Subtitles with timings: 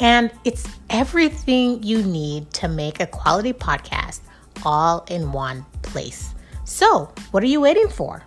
[0.00, 4.20] and it's everything you need to make a quality podcast
[4.64, 6.34] all in one place.
[6.64, 8.24] So, what are you waiting for?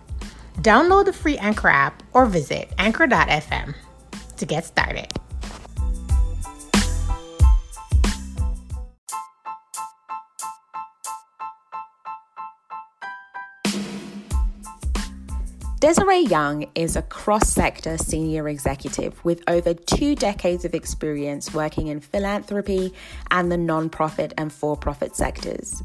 [0.58, 3.74] Download the free Anchor app or visit anchor.fm
[4.36, 5.08] to get started.
[15.84, 21.88] Desiree Young is a cross sector senior executive with over two decades of experience working
[21.88, 22.94] in philanthropy
[23.30, 25.82] and the non-profit and for profit sectors.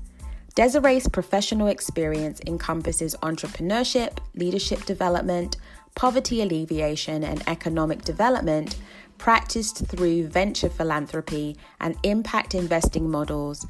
[0.56, 5.58] Desiree's professional experience encompasses entrepreneurship, leadership development,
[5.95, 8.78] poverty alleviation, and economic development
[9.17, 13.67] practiced through venture philanthropy and impact investing models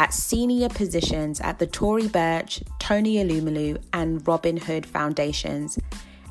[0.00, 5.78] at senior positions at the Tory Burch, Tony Elumelu, and Robin Hood Foundations,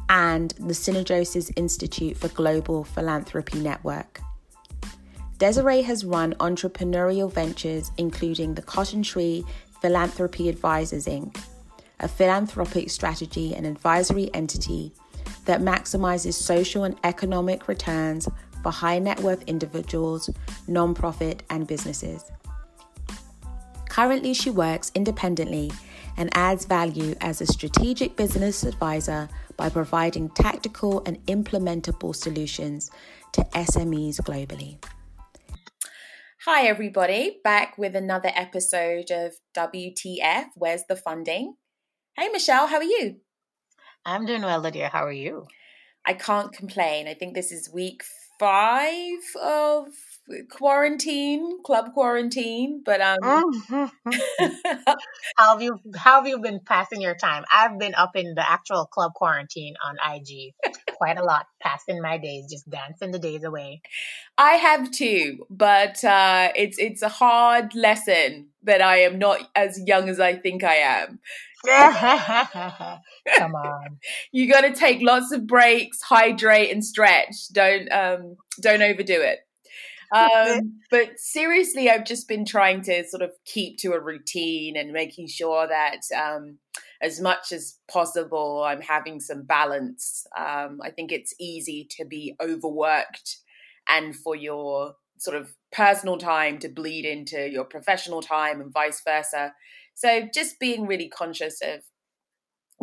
[0.09, 4.21] and the Synergosis Institute for Global Philanthropy Network.
[5.37, 9.45] Desiree has run entrepreneurial ventures including the Cotton Tree
[9.81, 11.39] Philanthropy Advisors Inc.,
[11.99, 14.91] a philanthropic strategy and advisory entity
[15.45, 18.27] that maximizes social and economic returns
[18.63, 20.27] for high net worth individuals,
[20.67, 22.23] nonprofit, and businesses.
[23.99, 25.73] Currently, she works independently
[26.15, 32.89] and adds value as a strategic business advisor by providing tactical and implementable solutions
[33.33, 34.81] to SMEs globally.
[36.45, 41.55] Hi, everybody, back with another episode of WTF Where's the Funding?
[42.15, 43.17] Hey, Michelle, how are you?
[44.05, 44.87] I'm doing well, Lydia.
[44.87, 45.45] How are you?
[46.05, 47.09] I can't complain.
[47.09, 48.03] I think this is week
[48.39, 49.87] five of
[50.49, 52.81] quarantine, club quarantine.
[52.83, 53.17] But um,
[55.37, 57.43] how have you how have you been passing your time?
[57.51, 60.53] I've been up in the actual club quarantine on IG
[60.95, 63.81] quite a lot, passing my days, just dancing the days away.
[64.37, 69.81] I have too, but uh, it's it's a hard lesson that I am not as
[69.85, 71.19] young as I think I am.
[73.37, 73.97] Come on.
[74.31, 77.49] you got to take lots of breaks, hydrate and stretch.
[77.51, 79.39] Don't um don't overdo it.
[80.11, 84.91] Um, but seriously, I've just been trying to sort of keep to a routine and
[84.91, 86.57] making sure that um,
[87.01, 90.25] as much as possible, I'm having some balance.
[90.37, 93.37] Um, I think it's easy to be overworked
[93.87, 99.01] and for your sort of personal time to bleed into your professional time and vice
[99.01, 99.53] versa.
[99.95, 101.81] So just being really conscious of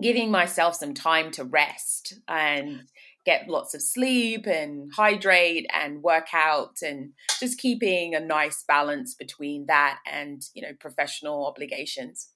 [0.03, 2.83] giving myself some time to rest and
[3.27, 9.15] get lots of sleep and hydrate and work out and just keeping a nice balance
[9.15, 12.31] between that and you know professional obligations.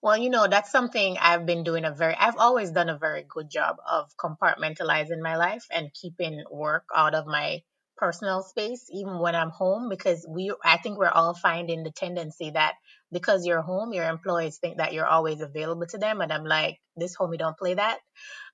[0.00, 3.24] Well you know that's something i've been doing a very i've always done a very
[3.28, 7.62] good job of compartmentalizing my life and keeping work out of my
[7.96, 12.50] personal space even when i'm home because we i think we're all finding the tendency
[12.50, 12.74] that
[13.12, 16.78] because you're home your employees think that you're always available to them and i'm like
[16.96, 17.98] this homie don't play that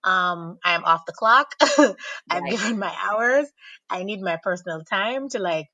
[0.04, 1.54] um, I'm off the clock.
[2.30, 3.48] I've given my hours.
[3.90, 5.66] I need my personal time to like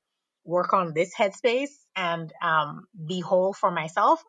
[0.43, 4.23] work on this headspace and um, be whole for myself.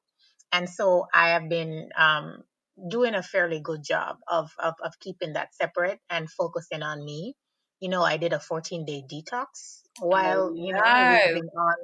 [0.53, 2.43] And so I have been um,
[2.89, 7.35] doing a fairly good job of, of, of keeping that separate and focusing on me.
[7.81, 11.75] You know, I did a 14 day detox while, oh, you know, on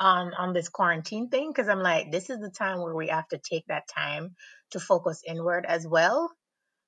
[0.00, 3.28] on on this quarantine thing because I'm like, this is the time where we have
[3.28, 4.34] to take that time
[4.72, 6.30] to focus inward as well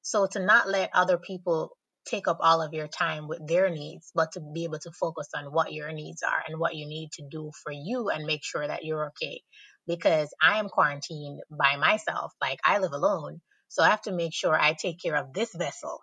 [0.03, 1.77] so to not let other people
[2.07, 5.29] take up all of your time with their needs, but to be able to focus
[5.35, 8.43] on what your needs are and what you need to do for you and make
[8.43, 9.43] sure that you're okay.
[9.87, 13.41] Because I am quarantined by myself, like I live alone.
[13.69, 16.01] So I have to make sure I take care of this vessel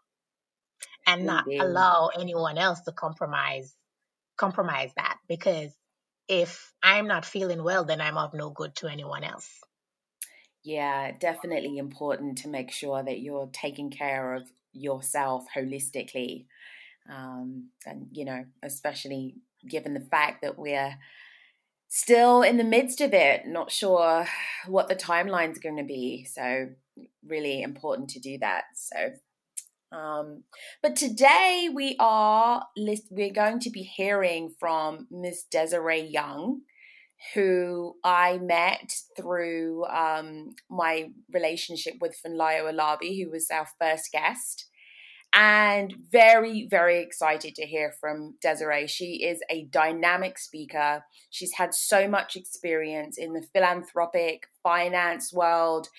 [1.08, 3.76] and not allow anyone else to compromise
[4.38, 5.72] compromise that because
[6.28, 9.50] if I'm not feeling well, then I'm of no good to anyone else.
[10.64, 16.46] Yeah, definitely important to make sure that you're taking care of yourself holistically.
[17.10, 19.36] Um, and, you know, especially
[19.68, 20.98] given the fact that we're
[21.88, 24.28] still in the midst of it, not sure
[24.68, 26.26] what the timeline's going to be.
[26.26, 26.70] So,
[27.26, 28.66] really important to do that.
[28.76, 29.12] So,
[29.92, 30.44] Um,
[30.82, 32.66] but today we are
[33.10, 36.62] we're going to be hearing from Miss Desiree Young,
[37.34, 44.66] who I met through um, my relationship with Funlayo Alabi, who was our first guest.
[45.34, 48.88] And very, very excited to hear from Desiree.
[48.88, 51.04] She is a dynamic speaker.
[51.30, 55.90] She's had so much experience in the philanthropic finance world.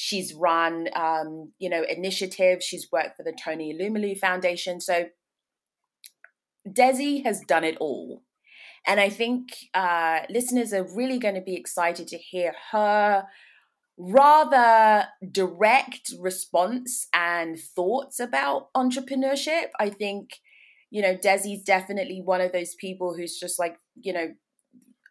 [0.00, 2.64] She's run, um, you know, initiatives.
[2.64, 4.80] She's worked for the Tony Elumelu Foundation.
[4.80, 5.06] So
[6.64, 8.22] Desi has done it all.
[8.86, 13.24] And I think uh, listeners are really going to be excited to hear her
[13.98, 19.70] rather direct response and thoughts about entrepreneurship.
[19.80, 20.30] I think,
[20.92, 24.28] you know, Desi's definitely one of those people who's just like, you know,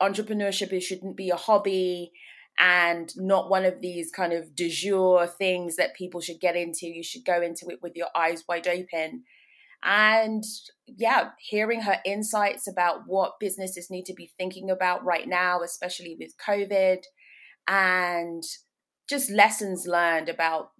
[0.02, 2.14] entrepreneurship it shouldn't be a hobby
[2.60, 6.88] and not one of these kind of de jour things that people should get into.
[6.88, 9.24] You should go into it with your eyes wide open.
[9.84, 10.44] And
[10.88, 16.18] yeah, hearing her insights about what businesses need to be thinking about right now, especially
[16.20, 17.04] with COVID,
[17.68, 18.44] and
[19.08, 20.72] just lessons learned about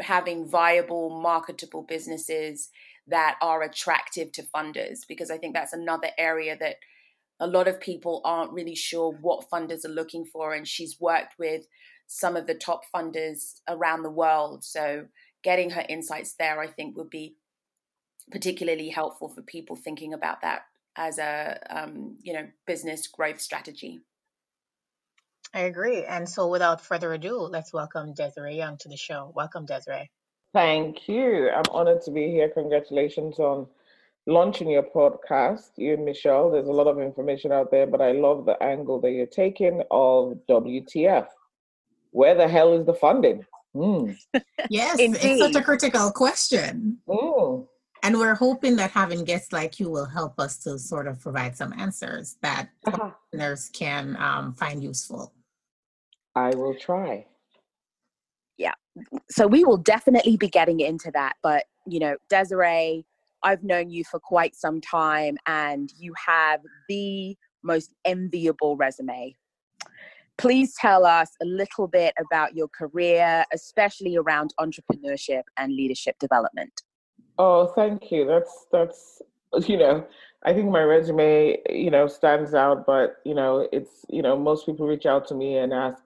[0.00, 2.70] having viable, marketable businesses
[3.06, 6.76] that are attractive to funders, because I think that's another area that
[7.44, 10.54] a lot of people aren't really sure what funders are looking for.
[10.54, 11.66] And she's worked with
[12.06, 14.64] some of the top funders around the world.
[14.64, 15.08] So
[15.42, 17.36] getting her insights there, I think, would be
[18.30, 20.62] particularly helpful for people thinking about that
[20.96, 24.00] as a um, you know business growth strategy.
[25.52, 26.02] I agree.
[26.02, 29.30] And so without further ado, let's welcome Desiree Young to the show.
[29.36, 30.10] Welcome, Desiree.
[30.54, 31.50] Thank you.
[31.50, 32.48] I'm honored to be here.
[32.48, 33.66] Congratulations on
[34.26, 36.50] launching your podcast, you and Michelle.
[36.50, 39.82] There's a lot of information out there, but I love the angle that you're taking
[39.90, 41.26] of WTF.
[42.10, 43.44] Where the hell is the funding?
[43.74, 44.16] Mm.
[44.70, 45.20] yes, Indeed.
[45.22, 46.98] it's such a critical question.
[47.08, 47.66] Mm.
[48.02, 51.56] And we're hoping that having guests like you will help us to sort of provide
[51.56, 53.10] some answers that uh-huh.
[53.32, 55.32] listeners can um, find useful.
[56.34, 57.26] I will try.
[58.58, 58.74] Yeah.
[59.30, 61.36] So we will definitely be getting into that.
[61.42, 63.06] But, you know, Desiree,
[63.44, 69.36] I've known you for quite some time and you have the most enviable resume.
[70.36, 76.82] Please tell us a little bit about your career, especially around entrepreneurship and leadership development.
[77.38, 78.26] Oh, thank you.
[78.26, 79.22] That's that's
[79.68, 80.04] you know,
[80.44, 84.66] I think my resume, you know, stands out, but you know, it's you know, most
[84.66, 86.02] people reach out to me and ask,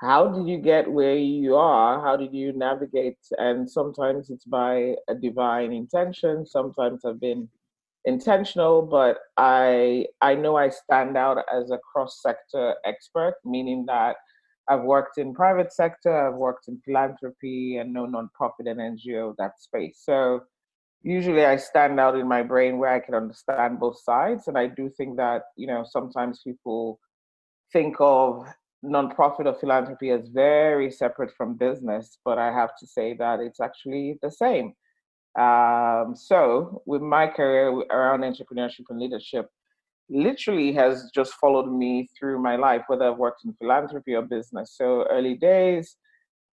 [0.00, 2.00] how did you get where you are?
[2.00, 3.18] How did you navigate?
[3.38, 7.48] And sometimes it's by a divine intention, sometimes I've been
[8.06, 14.16] intentional, but I I know I stand out as a cross-sector expert, meaning that
[14.68, 19.60] I've worked in private sector, I've worked in philanthropy and no nonprofit and NGO that
[19.60, 20.00] space.
[20.04, 20.44] So
[21.02, 24.48] usually I stand out in my brain where I can understand both sides.
[24.48, 27.00] And I do think that, you know, sometimes people
[27.72, 28.46] think of
[28.84, 33.60] nonprofit or philanthropy as very separate from business, but I have to say that it's
[33.60, 34.74] actually the same.
[35.38, 39.48] Um, so, with my career around entrepreneurship and leadership,
[40.08, 44.74] literally has just followed me through my life, whether I've worked in philanthropy or business.
[44.76, 45.96] So, early days,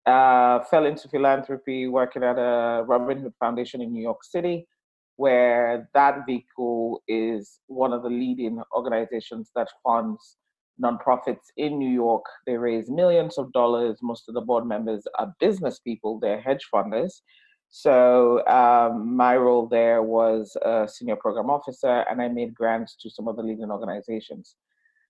[0.06, 4.68] uh, fell into philanthropy working at a Robin Hood Foundation in New York City,
[5.16, 10.38] where that vehicle is one of the leading organizations that funds
[10.82, 12.26] nonprofits in New York.
[12.46, 14.00] They raise millions of dollars.
[14.02, 17.22] Most of the board members are business people, they're hedge funders.
[17.70, 23.10] So um, my role there was a senior program officer, and I made grants to
[23.10, 24.56] some of the leading organizations.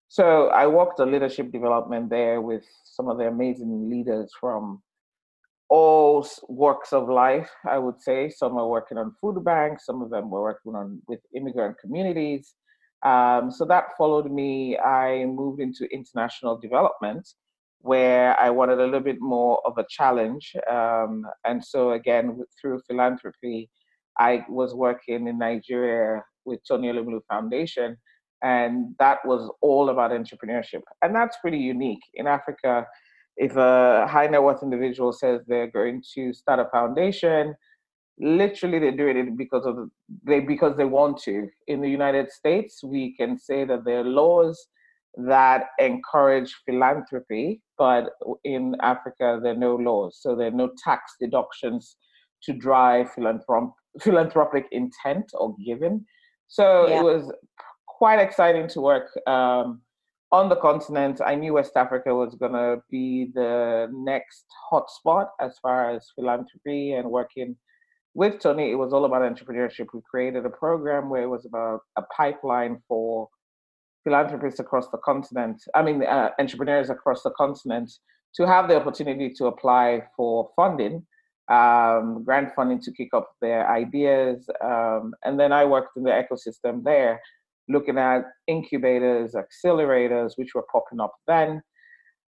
[0.08, 4.82] So I worked on leadership development there with some of the amazing leaders from
[5.70, 8.30] all walks of life, I would say.
[8.30, 12.56] Some are working on food banks, some of them were working on with immigrant communities.
[13.04, 14.78] Um, so that followed me.
[14.78, 17.28] I moved into international development
[17.82, 20.56] where I wanted a little bit more of a challenge.
[20.70, 23.70] Um, and so, again, through philanthropy,
[24.18, 27.98] I was working in Nigeria with Tony Elumelu Foundation,
[28.42, 30.82] and that was all about entrepreneurship.
[31.02, 32.02] And that's pretty unique.
[32.16, 32.88] In Africa,
[33.38, 37.56] if a high net worth individual says they're going to start a foundation,
[38.20, 39.90] literally they're doing it because of
[40.24, 41.48] they because they want to.
[41.68, 44.68] In the United States, we can say that there are laws
[45.18, 48.10] that encourage philanthropy, but
[48.44, 51.98] in Africa there are no laws, so there are no tax deductions
[52.44, 56.06] to drive philanthrop- philanthropic intent or giving.
[56.48, 57.00] So yeah.
[57.00, 57.32] it was
[57.88, 59.82] quite exciting to work um,
[60.32, 61.20] on the continent.
[61.26, 66.94] I knew West Africa was going to be the next hotspot as far as philanthropy
[66.94, 67.56] and working
[68.18, 69.90] with Tony, it was all about entrepreneurship.
[69.94, 73.30] We created a program where it was about a pipeline for
[74.04, 77.92] philanthropists across the continent, I mean, uh, entrepreneurs across the continent
[78.36, 81.06] to have the opportunity to apply for funding,
[81.48, 84.50] um, grant funding to kick off their ideas.
[84.64, 87.22] Um, and then I worked in the ecosystem there,
[87.70, 91.62] looking at incubators, accelerators, which were popping up then.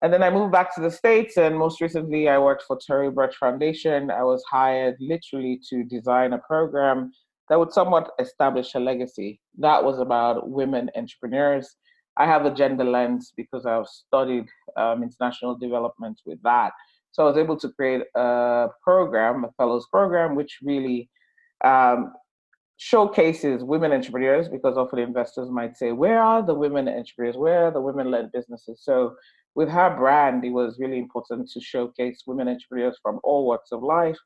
[0.01, 3.11] And then I moved back to the States, and most recently I worked for Tory
[3.11, 4.09] Burch Foundation.
[4.09, 7.11] I was hired literally to design a program
[7.49, 9.41] that would somewhat establish a legacy.
[9.57, 11.75] That was about women entrepreneurs.
[12.15, 14.45] I have a gender lens because I've studied
[14.77, 16.71] um, international development with that.
[17.11, 21.09] So I was able to create a program, a fellows program, which really
[21.65, 22.13] um,
[22.77, 27.35] showcases women entrepreneurs because often investors might say, Where are the women entrepreneurs?
[27.35, 28.81] Where are the women led businesses?
[28.83, 29.15] So
[29.59, 33.83] with her brand, it was really important to showcase women entrepreneurs from all walks of
[33.83, 34.17] life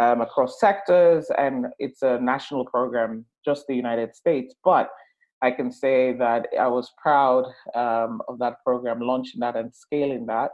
[0.00, 4.54] um, across sectors, and it's a national program, just the United States.
[4.62, 4.88] But
[5.42, 10.26] I can say that I was proud um, of that program, launching that and scaling
[10.26, 10.52] that,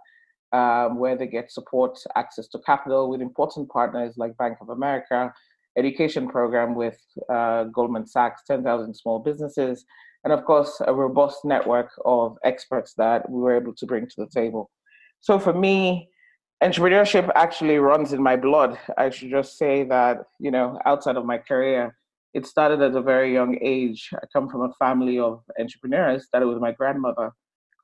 [0.58, 5.34] um, where they get support, access to capital with important partners like Bank of America,
[5.76, 6.98] education program with
[7.30, 9.84] uh, Goldman Sachs, 10,000 small businesses,
[10.24, 14.14] and of course, a robust network of experts that we were able to bring to
[14.16, 14.70] the table.
[15.20, 16.08] So for me,
[16.62, 18.78] entrepreneurship actually runs in my blood.
[18.96, 21.96] I should just say that, you know, outside of my career,
[22.32, 24.08] it started at a very young age.
[24.14, 27.30] I come from a family of entrepreneurs, started with my grandmother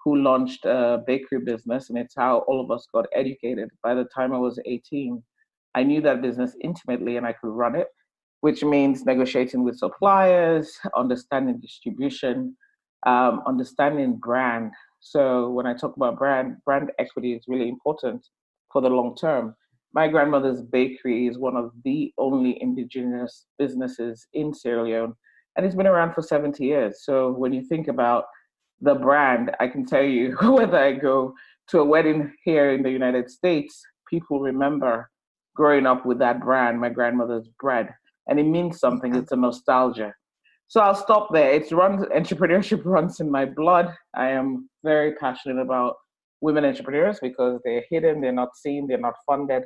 [0.02, 3.68] who launched a bakery business, and it's how all of us got educated.
[3.82, 5.22] By the time I was 18,
[5.74, 7.88] I knew that business intimately and I could run it,
[8.40, 12.56] which means negotiating with suppliers, understanding distribution,
[13.06, 14.72] um, understanding brand.
[15.00, 18.26] So when I talk about brand, brand equity is really important
[18.72, 19.54] for the long term.
[19.92, 25.14] My grandmother's bakery is one of the only indigenous businesses in Sierra Leone,
[25.56, 27.02] and it's been around for 70 years.
[27.02, 28.24] So when you think about
[28.80, 31.34] the brand, I can tell you whether I go
[31.68, 35.10] to a wedding here in the United States, people remember
[35.56, 37.92] growing up with that brand, my grandmother's bread,
[38.30, 39.14] and it means something.
[39.14, 40.14] It's a nostalgia.
[40.68, 41.50] So I'll stop there.
[41.50, 43.92] It's runs entrepreneurship runs in my blood.
[44.14, 45.96] I am very passionate about
[46.40, 49.64] women entrepreneurs because they're hidden, they're not seen, they're not funded,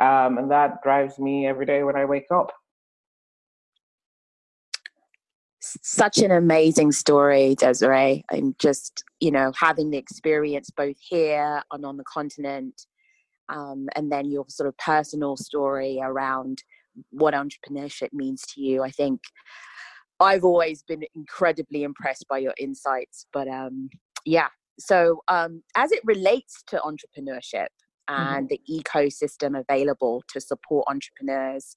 [0.00, 2.50] um, and that drives me every day when I wake up.
[5.60, 11.84] Such an amazing story, Desiree, and just you know having the experience both here and
[11.84, 12.86] on the continent
[13.48, 16.62] um, and then your sort of personal story around
[17.10, 18.82] what entrepreneurship means to you.
[18.82, 19.20] I think
[20.20, 23.26] I've always been incredibly impressed by your insights.
[23.32, 23.88] But um,
[24.24, 27.68] yeah, so um, as it relates to entrepreneurship
[28.08, 28.56] and mm-hmm.
[28.68, 31.76] the ecosystem available to support entrepreneurs,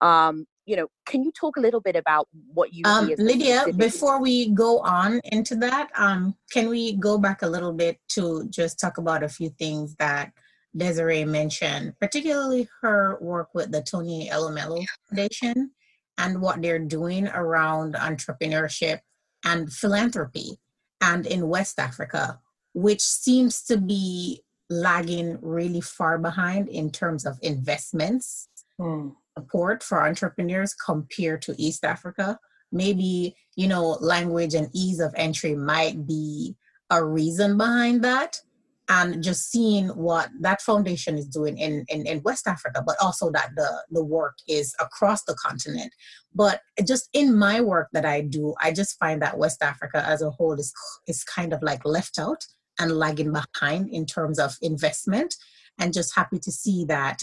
[0.00, 3.64] um, you know, can you talk a little bit about what you um, Lydia?
[3.74, 8.46] Before we go on into that, um, can we go back a little bit to
[8.50, 10.32] just talk about a few things that
[10.76, 15.70] Desiree mentioned, particularly her work with the Tony Elumelu Foundation
[16.18, 19.00] and what they're doing around entrepreneurship
[19.44, 20.58] and philanthropy
[21.00, 22.40] and in West Africa,
[22.74, 28.48] which seems to be lagging really far behind in terms of investments
[28.78, 29.14] mm.
[29.36, 32.38] support for entrepreneurs compared to East Africa.
[32.70, 36.56] Maybe, you know, language and ease of entry might be
[36.90, 38.40] a reason behind that
[38.88, 43.30] and just seeing what that foundation is doing in, in, in, West Africa, but also
[43.30, 45.92] that the, the work is across the continent.
[46.34, 50.22] But just in my work that I do, I just find that West Africa as
[50.22, 50.72] a whole is,
[51.06, 52.46] is kind of like left out
[52.78, 55.34] and lagging behind in terms of investment.
[55.78, 57.22] And just happy to see that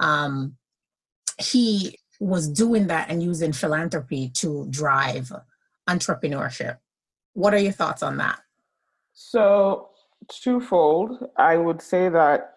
[0.00, 0.56] um,
[1.38, 5.30] he was doing that and using philanthropy to drive
[5.88, 6.78] entrepreneurship.
[7.34, 8.40] What are your thoughts on that?
[9.12, 9.90] So
[10.42, 11.28] twofold.
[11.36, 12.54] I would say that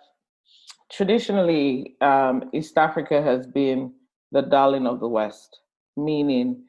[0.92, 3.94] traditionally, um, East Africa has been
[4.32, 5.62] the darling of the West,
[5.98, 6.64] meaning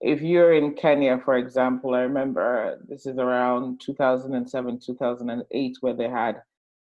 [0.00, 6.08] if you're in Kenya, for example, I remember this is around 2007, 2008, where they
[6.08, 6.42] had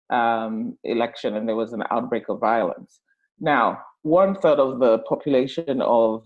[0.10, 3.00] um, election and there was an outbreak of violence.
[3.40, 6.26] Now, one third of the population of,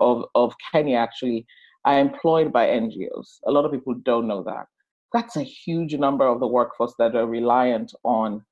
[0.00, 1.46] of, of Kenya actually
[1.84, 3.40] are employed by NGOs.
[3.46, 4.66] A lot of people don't know that
[5.12, 8.44] that's a huge number of the workforce that are reliant on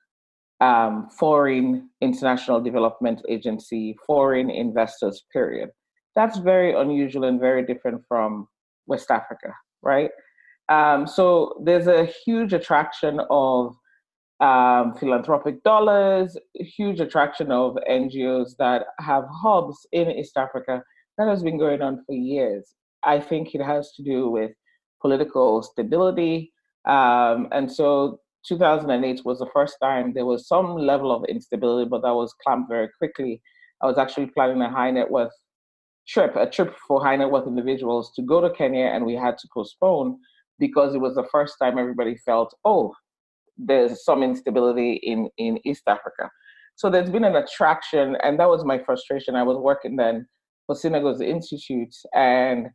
[0.60, 5.70] um, foreign international development agency, foreign investors, period.
[6.14, 8.46] That's very unusual and very different from
[8.86, 10.10] West Africa, right?
[10.68, 13.74] Um, so there's a huge attraction of
[14.40, 20.82] um, philanthropic dollars, huge attraction of NGOs that have hubs in East Africa.
[21.18, 22.74] That has been going on for years.
[23.04, 24.52] I think it has to do with
[25.04, 26.50] political stability.
[26.88, 32.00] Um, and so 2008 was the first time there was some level of instability, but
[32.02, 33.42] that was clamped very quickly.
[33.82, 35.32] I was actually planning a high net worth
[36.08, 39.36] trip, a trip for high net worth individuals to go to Kenya, and we had
[39.38, 40.16] to postpone
[40.58, 42.94] because it was the first time everybody felt, oh,
[43.58, 46.30] there's some instability in, in East Africa.
[46.76, 49.36] So there's been an attraction, and that was my frustration.
[49.36, 50.26] I was working then
[50.66, 52.68] for Synergos Institute, and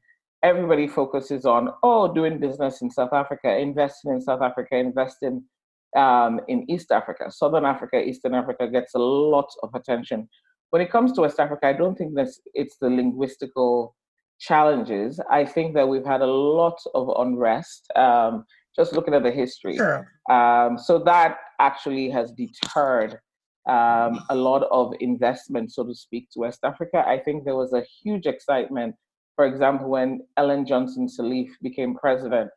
[0.43, 5.43] everybody focuses on, oh, doing business in South Africa, investing in South Africa, investing
[5.95, 7.31] um, in East Africa.
[7.31, 10.29] Southern Africa, Eastern Africa gets a lot of attention.
[10.69, 13.93] When it comes to West Africa, I don't think that it's the linguistical
[14.39, 15.19] challenges.
[15.29, 17.91] I think that we've had a lot of unrest.
[17.95, 19.75] Um, just looking at the history.
[19.75, 20.07] Sure.
[20.29, 23.19] Um, so that actually has deterred
[23.67, 27.03] um, a lot of investment, so to speak, to West Africa.
[27.05, 28.95] I think there was a huge excitement,
[29.39, 32.49] for example, when Ellen Johnson Sirleaf became president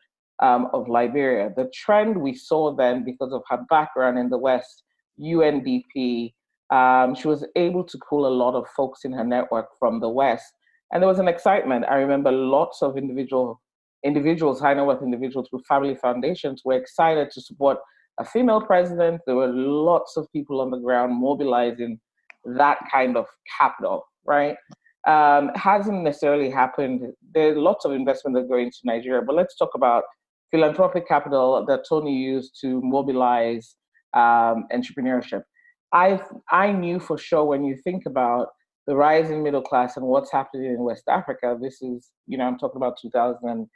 [0.42, 1.52] um, of Liberia.
[1.56, 4.82] The trend we saw then, because of her background in the West,
[5.20, 6.32] UNDP,
[6.70, 10.08] um, she was able to pull a lot of folks in her network from the
[10.08, 10.54] West.
[10.90, 11.84] And there was an excitement.
[11.88, 13.62] I remember lots of individual
[14.04, 17.78] individuals, high net worth individuals with family foundations were excited to support
[18.18, 19.20] a female president.
[19.24, 22.00] There were lots of people on the ground mobilizing
[22.44, 24.56] that kind of capital, right?
[25.06, 27.12] Um, hasn't necessarily happened.
[27.34, 30.04] There's lots of investment that go into Nigeria, but let's talk about
[30.50, 33.74] philanthropic capital that Tony used to mobilize
[34.14, 35.42] um, entrepreneurship.
[35.92, 38.48] I I knew for sure when you think about
[38.86, 41.56] the rising middle class and what's happening in West Africa.
[41.60, 43.68] This is, you know, I'm talking about 2000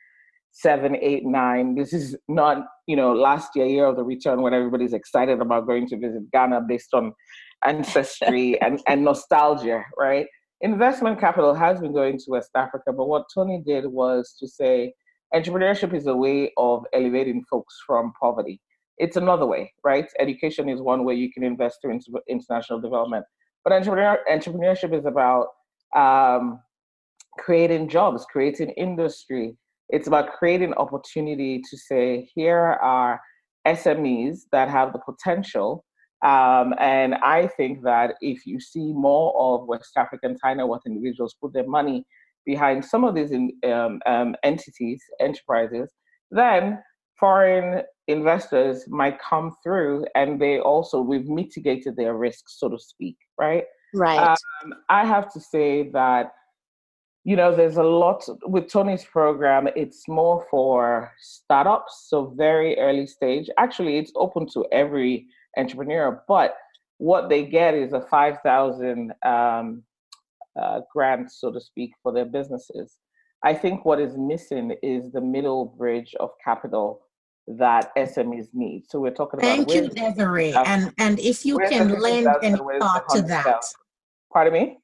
[0.56, 1.74] seven, eight, nine.
[1.74, 5.66] This is not, you know, last year, year of the return when everybody's excited about
[5.66, 7.12] going to visit Ghana based on
[7.66, 10.26] ancestry and, and nostalgia, right?
[10.60, 14.94] Investment capital has been going to West Africa, but what Tony did was to say
[15.34, 18.60] entrepreneurship is a way of elevating folks from poverty.
[18.98, 20.06] It's another way, right?
[20.18, 23.26] Education is one way you can invest through international development.
[23.64, 25.48] But entrepreneur, entrepreneurship is about
[25.94, 26.60] um,
[27.38, 29.56] creating jobs, creating industry,
[29.88, 33.20] it's about creating opportunity to say, here are
[33.66, 35.84] SMEs that have the potential.
[36.22, 41.36] Um, and I think that if you see more of West African China what individuals
[41.40, 42.04] put their money
[42.44, 45.92] behind some of these in, um, um, entities, enterprises,
[46.30, 46.82] then
[47.18, 53.16] foreign investors might come through and they also, we've mitigated their risks, so to speak,
[53.38, 53.64] right?
[53.94, 54.18] Right.
[54.18, 56.32] Um, I have to say that
[57.26, 59.68] you know, there's a lot with Tony's program.
[59.74, 63.50] It's more for startups, so very early stage.
[63.58, 66.56] Actually, it's open to every entrepreneur, but
[66.98, 69.82] what they get is a 5,000 um,
[70.60, 72.96] uh, grant, so to speak, for their businesses.
[73.44, 77.02] I think what is missing is the middle bridge of capital
[77.46, 78.84] that SMEs need.
[78.88, 79.66] So we're talking about.
[79.68, 80.52] Thank you, Desiree.
[80.54, 83.62] And and if you can lend any thought to that.
[84.32, 84.78] Pardon me.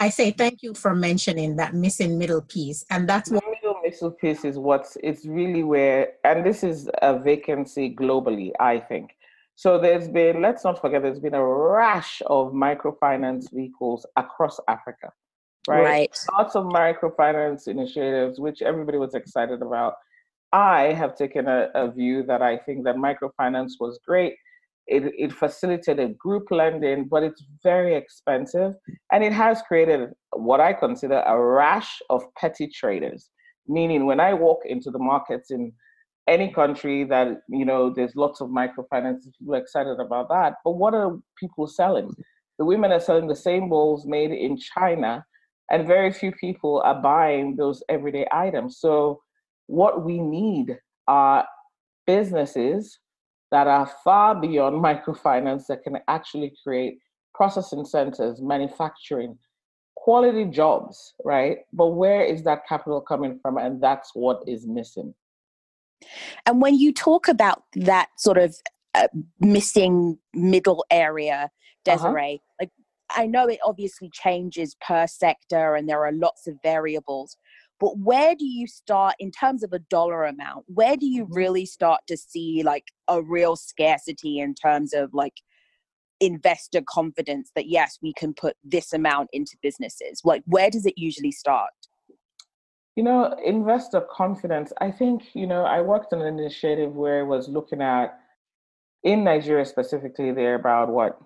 [0.00, 2.84] I say thank you for mentioning that missing middle piece.
[2.90, 7.18] And that's what middle middle piece is what's it's really where and this is a
[7.18, 9.16] vacancy globally, I think.
[9.56, 15.10] So there's been, let's not forget, there's been a rash of microfinance vehicles across Africa.
[15.68, 15.84] Right?
[15.84, 16.18] right.
[16.36, 19.94] Lots of microfinance initiatives, which everybody was excited about.
[20.52, 24.34] I have taken a, a view that I think that microfinance was great
[24.86, 28.74] it, it facilitated group lending, but it's very expensive.
[29.12, 33.30] And it has created what I consider a rash of petty traders.
[33.66, 35.72] Meaning, when I walk into the markets in
[36.26, 40.54] any country that, you know, there's lots of microfinance, people are excited about that.
[40.64, 42.10] But what are people selling?
[42.58, 45.24] The women are selling the same bowls made in China,
[45.70, 48.78] and very few people are buying those everyday items.
[48.78, 49.20] So,
[49.66, 51.46] what we need are
[52.06, 52.98] businesses
[53.50, 56.98] that are far beyond microfinance that can actually create
[57.34, 59.36] processing centers, manufacturing,
[59.96, 61.58] quality jobs, right?
[61.72, 63.58] But where is that capital coming from?
[63.58, 65.14] And that's what is missing.
[66.46, 68.56] And when you talk about that sort of
[68.94, 69.08] uh,
[69.40, 71.50] missing middle area,
[71.86, 71.96] uh-huh.
[71.96, 72.38] Desiree, uh-huh.
[72.60, 72.70] like
[73.10, 77.36] I know it obviously changes per sector and there are lots of variables,
[77.80, 81.34] but where do you start in terms of a dollar amount where do you mm-hmm.
[81.34, 85.34] really start to see like a real scarcity in terms of like
[86.20, 90.94] investor confidence that yes we can put this amount into businesses like where does it
[90.96, 91.72] usually start
[92.96, 97.26] you know investor confidence i think you know i worked on an initiative where it
[97.26, 98.18] was looking at
[99.04, 101.18] in Nigeria specifically, there are about what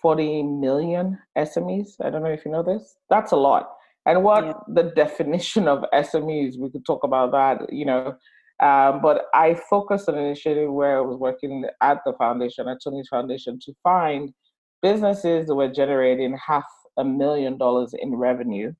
[0.00, 1.96] 40 million SMEs.
[2.02, 2.96] I don't know if you know this.
[3.10, 3.70] That's a lot.
[4.06, 4.52] And what yeah.
[4.68, 8.16] the definition of SMEs, we could talk about that, you know.
[8.62, 12.78] Um, but I focused on an initiative where I was working at the foundation, at
[12.82, 14.32] Tony's Foundation, to find
[14.80, 16.64] businesses that were generating half
[16.96, 18.72] a million dollars in revenue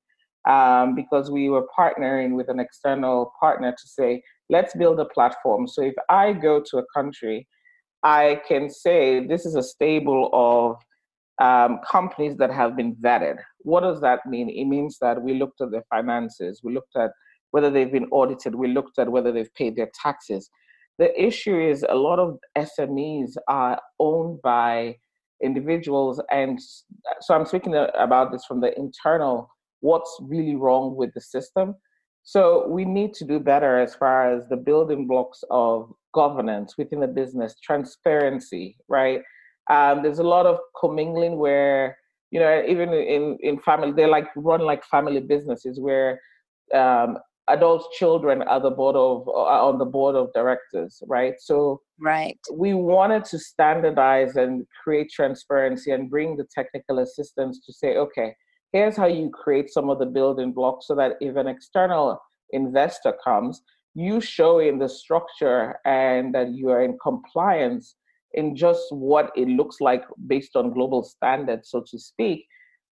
[0.47, 5.67] um, because we were partnering with an external partner to say, let's build a platform.
[5.67, 7.47] So if I go to a country,
[8.03, 10.77] I can say this is a stable of
[11.39, 13.37] um, companies that have been vetted.
[13.59, 14.49] What does that mean?
[14.49, 17.11] It means that we looked at their finances, we looked at
[17.51, 20.49] whether they've been audited, we looked at whether they've paid their taxes.
[20.97, 24.95] The issue is a lot of SMEs are owned by
[25.43, 26.59] individuals, and
[27.19, 29.49] so I'm speaking about this from the internal
[29.81, 31.75] what's really wrong with the system.
[32.23, 36.99] So we need to do better as far as the building blocks of governance within
[36.99, 39.21] the business, transparency, right?
[39.69, 41.97] Um, there's a lot of commingling where,
[42.31, 46.19] you know, even in, in family, they like run like family businesses where
[46.73, 51.35] um, adult children are the board of are on the board of directors, right?
[51.39, 57.73] So right, we wanted to standardize and create transparency and bring the technical assistance to
[57.73, 58.35] say, okay,
[58.77, 63.11] here's how you create some of the building blocks so that if an external investor
[63.23, 63.63] comes,
[63.95, 67.95] you show in the structure and that you are in compliance
[68.33, 72.45] in just what it looks like based on global standards, so to speak,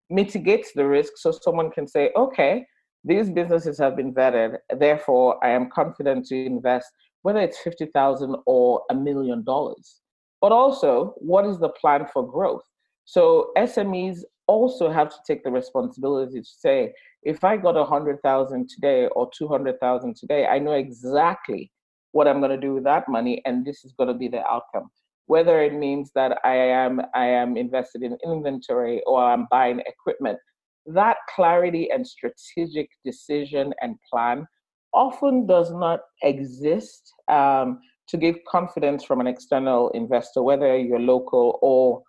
[0.08, 2.64] mitigates the risk so someone can say, okay,
[3.04, 6.88] these businesses have been vetted, therefore I am confident to invest,
[7.20, 10.00] whether it's 50,000 or a million dollars.
[10.40, 12.64] But also, what is the plan for growth?
[13.04, 18.20] So SMEs also have to take the responsibility to say, if I got a hundred
[18.22, 21.70] thousand today or two hundred thousand today, I know exactly
[22.12, 24.46] what I'm going to do with that money, and this is going to be the
[24.46, 24.88] outcome.
[25.26, 30.38] Whether it means that I am I am invested in inventory or I'm buying equipment,
[30.86, 34.46] that clarity and strategic decision and plan
[34.92, 41.58] often does not exist um, to give confidence from an external investor, whether you're local
[41.62, 42.02] or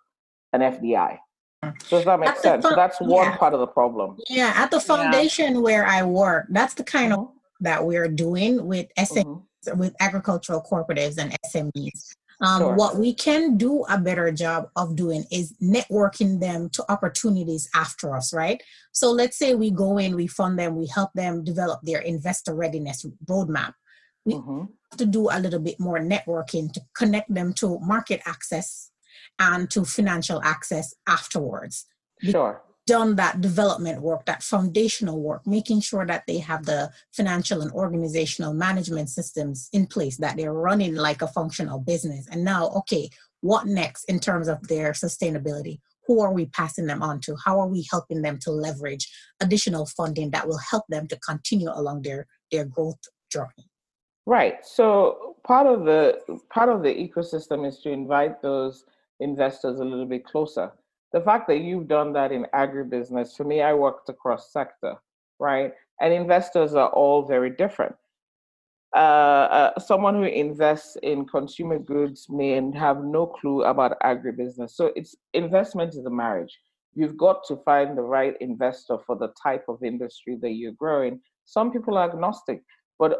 [0.54, 1.18] an FDI.
[1.90, 2.64] Does that make sense?
[2.64, 3.38] so that's one yeah.
[3.38, 4.18] part of the problem.
[4.30, 5.62] Yeah, at the foundation yeah.
[5.62, 7.22] where I work, that's the kind mm-hmm.
[7.22, 9.24] of that we're doing with SMEs,
[9.68, 9.80] mm-hmm.
[9.80, 12.16] with agricultural cooperatives and SMEs.
[12.42, 12.76] Um, sure.
[12.76, 18.14] What we can do a better job of doing is networking them to opportunities after
[18.16, 18.62] us, right?
[18.92, 22.54] So let's say we go in, we fund them, we help them develop their investor
[22.54, 23.74] readiness roadmap.
[24.26, 24.60] We mm-hmm.
[24.92, 28.92] have to do a little bit more networking to connect them to market access
[29.40, 31.86] and to financial access afterwards.
[32.22, 32.62] Sure.
[32.88, 37.72] Done that development work, that foundational work, making sure that they have the financial and
[37.72, 42.28] organizational management systems in place, that they're running like a functional business.
[42.32, 43.10] And now, okay,
[43.42, 45.80] what next in terms of their sustainability?
[46.08, 47.36] Who are we passing them on to?
[47.44, 51.70] How are we helping them to leverage additional funding that will help them to continue
[51.74, 53.00] along their, their growth
[53.32, 53.70] journey?
[54.28, 54.66] Right.
[54.66, 56.20] So part of the
[56.50, 58.84] part of the ecosystem is to invite those
[59.20, 60.72] investors a little bit closer.
[61.14, 64.96] The fact that you've done that in agribusiness, for me, I worked across sector,
[65.40, 65.72] right?
[66.02, 67.96] And investors are all very different.
[68.96, 74.72] Uh, uh, someone who invests in consumer goods may have no clue about agribusiness.
[74.72, 76.58] So it's investment is a marriage.
[76.94, 81.20] You've got to find the right investor for the type of industry that you're growing.
[81.44, 82.64] Some people are agnostic,
[82.98, 83.20] but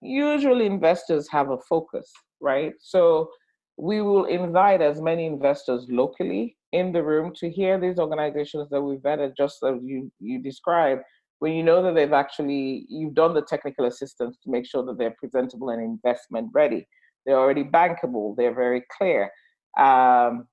[0.00, 2.74] usually investors have a focus, right?
[2.78, 3.28] So
[3.76, 8.80] we will invite as many investors locally in the room to hear these organizations that
[8.80, 11.02] we've vetted, just as you, you described,
[11.40, 14.98] when you know that they've actually, you've done the technical assistance to make sure that
[14.98, 16.86] they're presentable and investment ready.
[17.26, 19.30] They're already bankable, they're very clear.
[19.78, 20.46] Um,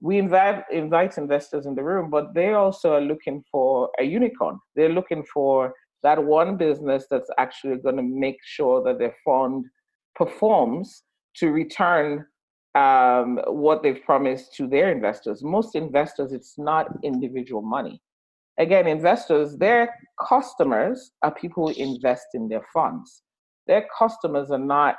[0.00, 4.58] we invite, invite investors in the room, but they also are looking for a unicorn.
[4.74, 9.64] They're looking for that one business that's actually going to make sure that their fund
[10.14, 11.02] performs
[11.36, 12.26] to return
[12.76, 15.42] um, what they've promised to their investors.
[15.42, 18.02] Most investors, it's not individual money.
[18.58, 19.94] Again, investors, their
[20.28, 23.22] customers are people who invest in their funds.
[23.66, 24.96] Their customers are not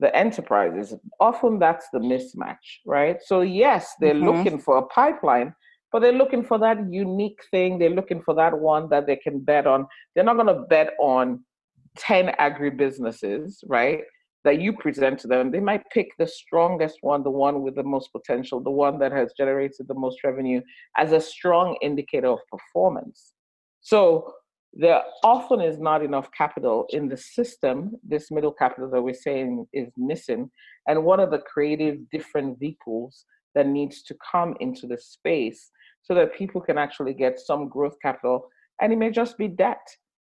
[0.00, 0.94] the enterprises.
[1.18, 3.18] Often that's the mismatch, right?
[3.24, 4.38] So, yes, they're mm-hmm.
[4.38, 5.54] looking for a pipeline,
[5.90, 7.78] but they're looking for that unique thing.
[7.78, 9.86] They're looking for that one that they can bet on.
[10.14, 11.44] They're not going to bet on
[11.96, 14.02] 10 agribusinesses, right?
[14.44, 17.82] That you present to them, they might pick the strongest one, the one with the
[17.82, 20.60] most potential, the one that has generated the most revenue
[20.96, 23.32] as a strong indicator of performance.
[23.80, 24.32] So
[24.72, 27.92] there often is not enough capital in the system.
[28.06, 30.50] This middle capital that we're saying is missing.
[30.86, 33.24] And what are the creative different vehicles
[33.54, 35.70] that needs to come into the space
[36.02, 38.48] so that people can actually get some growth capital?
[38.80, 39.84] And it may just be debt.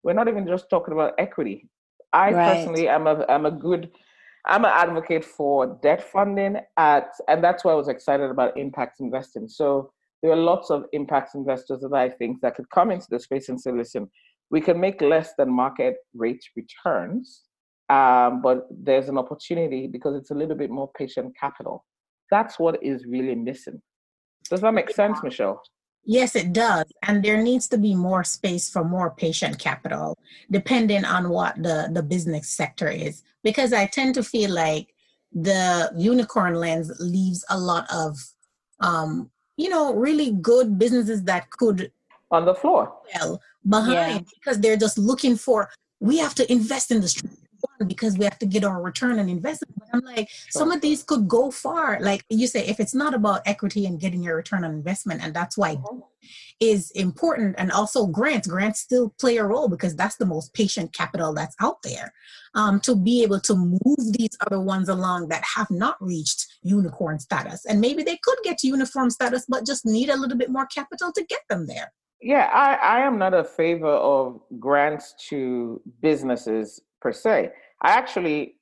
[0.03, 1.69] We're not even just talking about equity.
[2.12, 2.55] I right.
[2.55, 3.90] personally am a am a good
[4.47, 9.01] I'm an advocate for debt funding at and that's why I was excited about impact
[9.01, 9.49] investing.
[9.49, 9.90] So
[10.23, 13.49] there are lots of impact investors that I think that could come into the space
[13.49, 14.09] and say, listen,
[14.51, 17.42] we can make less than market rate returns,
[17.90, 21.85] um, but there's an opportunity because it's a little bit more patient capital.
[22.31, 23.83] That's what is really missing.
[24.49, 25.61] Does that make sense, Michelle?
[26.07, 26.85] Yes, it does.
[27.03, 30.16] And there needs to be more space for more patient capital,
[30.51, 33.23] depending on what the, the business sector is.
[33.42, 34.95] Because I tend to feel like
[35.33, 38.16] the unicorn lens leaves a lot of,
[38.81, 41.90] um, you know, really good businesses that could
[42.31, 44.19] on the floor well behind yeah.
[44.35, 47.23] because they're just looking for we have to invest in this
[47.87, 49.75] because we have to get our return on investment.
[49.96, 51.98] I'm like, some of these could go far.
[52.00, 55.35] Like you say, if it's not about equity and getting your return on investment, and
[55.35, 55.98] that's why mm-hmm.
[56.61, 57.54] is important.
[57.59, 61.56] And also grants, grants still play a role because that's the most patient capital that's
[61.61, 62.12] out there.
[62.54, 67.18] Um, to be able to move these other ones along that have not reached unicorn
[67.18, 67.66] status.
[67.66, 70.66] And maybe they could get to unicorn status, but just need a little bit more
[70.66, 71.92] capital to get them there.
[72.22, 77.50] Yeah, I, I am not a favor of grants to businesses per se.
[77.82, 78.56] I actually,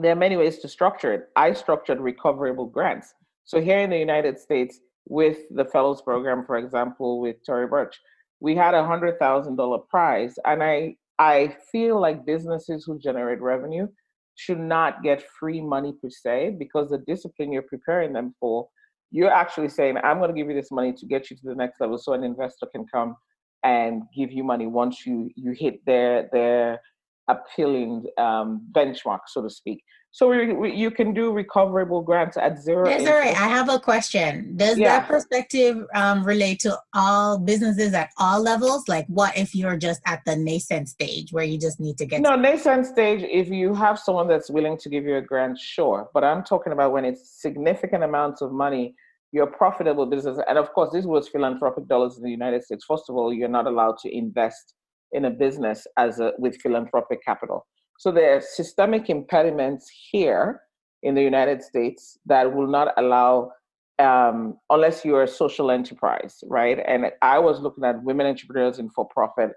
[0.00, 1.28] there are many ways to structure it.
[1.36, 3.14] I structured recoverable grants.
[3.44, 7.98] So here in the United States, with the Fellows Program, for example, with Tory Burch,
[8.40, 13.40] we had a hundred thousand dollar prize, and I I feel like businesses who generate
[13.40, 13.88] revenue
[14.36, 18.68] should not get free money per se because the discipline you're preparing them for,
[19.10, 21.56] you're actually saying, I'm going to give you this money to get you to the
[21.56, 23.16] next level, so an investor can come
[23.64, 26.80] and give you money once you you hit their their
[27.28, 29.82] appealing um, benchmark, so to speak.
[30.10, 32.88] So we, we, you can do recoverable grants at zero.
[32.88, 33.36] Yes, right.
[33.36, 34.56] I have a question.
[34.56, 35.00] Does yeah.
[35.00, 38.88] that perspective um, relate to all businesses at all levels?
[38.88, 42.22] Like, what if you're just at the nascent stage where you just need to get?
[42.22, 43.22] No, nascent stage.
[43.22, 46.08] If you have someone that's willing to give you a grant, sure.
[46.14, 48.94] But I'm talking about when it's significant amounts of money.
[49.30, 52.86] You're a profitable business, and of course, this was philanthropic dollars in the United States.
[52.88, 54.72] First of all, you're not allowed to invest
[55.12, 57.66] in a business as a, with philanthropic capital.
[57.98, 60.60] So there are systemic impediments here
[61.02, 63.50] in the United States that will not allow,
[63.98, 66.78] um, unless you're a social enterprise, right?
[66.86, 69.50] And I was looking at women entrepreneurs in for profit.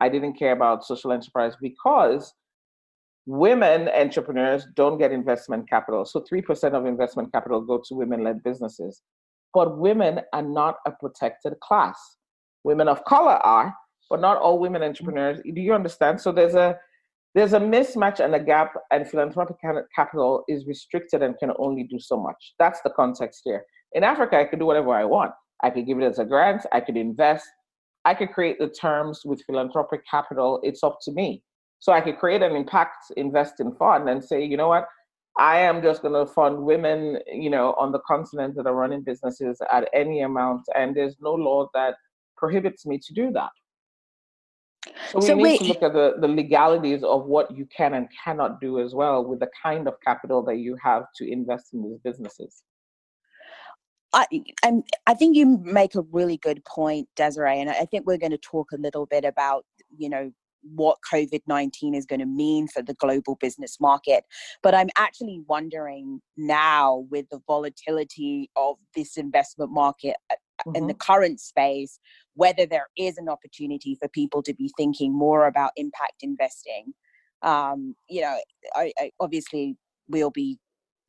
[0.00, 2.32] I didn't care about social enterprise because
[3.26, 6.04] women entrepreneurs don't get investment capital.
[6.04, 9.02] So 3% of investment capital go to women led businesses.
[9.54, 11.98] But women are not a protected class.
[12.64, 13.74] Women of color are,
[14.12, 15.40] but not all women entrepreneurs.
[15.42, 16.20] Do you understand?
[16.20, 16.78] So there's a
[17.34, 19.56] there's a mismatch and a gap, and philanthropic
[19.96, 22.52] capital is restricted and can only do so much.
[22.58, 23.64] That's the context here.
[23.94, 25.32] In Africa, I could do whatever I want.
[25.62, 26.66] I could give it as a grant.
[26.72, 27.46] I could invest.
[28.04, 30.60] I could create the terms with philanthropic capital.
[30.62, 31.42] It's up to me.
[31.78, 34.86] So I could create an impact investing fund and say, you know what,
[35.38, 39.02] I am just going to fund women, you know, on the continent that are running
[39.02, 41.94] businesses at any amount, and there's no law that
[42.36, 43.52] prohibits me to do that.
[45.10, 47.94] So we so need wait, to look at the, the legalities of what you can
[47.94, 51.72] and cannot do as well with the kind of capital that you have to invest
[51.72, 52.62] in these businesses.
[54.12, 54.26] I,
[54.62, 58.32] I'm, I think you make a really good point, Desiree, and I think we're going
[58.32, 59.64] to talk a little bit about,
[59.96, 60.32] you know,
[60.74, 64.24] what COVID 19 is going to mean for the global business market.
[64.62, 70.16] But I'm actually wondering now, with the volatility of this investment market
[70.66, 70.76] mm-hmm.
[70.76, 71.12] in the mm-hmm.
[71.12, 71.98] current space,
[72.34, 76.94] whether there is an opportunity for people to be thinking more about impact investing.
[77.42, 78.36] Um, you know,
[78.74, 79.76] I, I, obviously
[80.08, 80.58] we'll be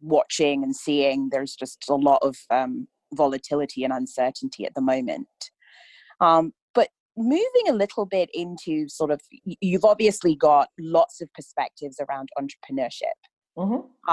[0.02, 1.30] watching and seeing.
[1.32, 5.28] There's just a lot of um, volatility and uncertainty at the moment.
[6.20, 9.22] Um, but moving a little bit into sort of,
[9.62, 13.18] you've obviously got lots of perspectives around entrepreneurship.
[13.58, 14.12] Mm-hmm.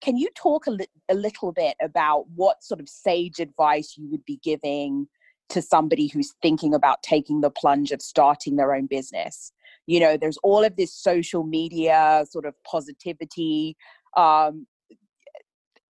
[0.00, 4.08] Can you talk a, li- a little bit about what sort of sage advice you
[4.10, 5.08] would be giving
[5.50, 9.52] to somebody who's thinking about taking the plunge of starting their own business.
[9.86, 13.76] You know, there's all of this social media sort of positivity,
[14.16, 14.66] um,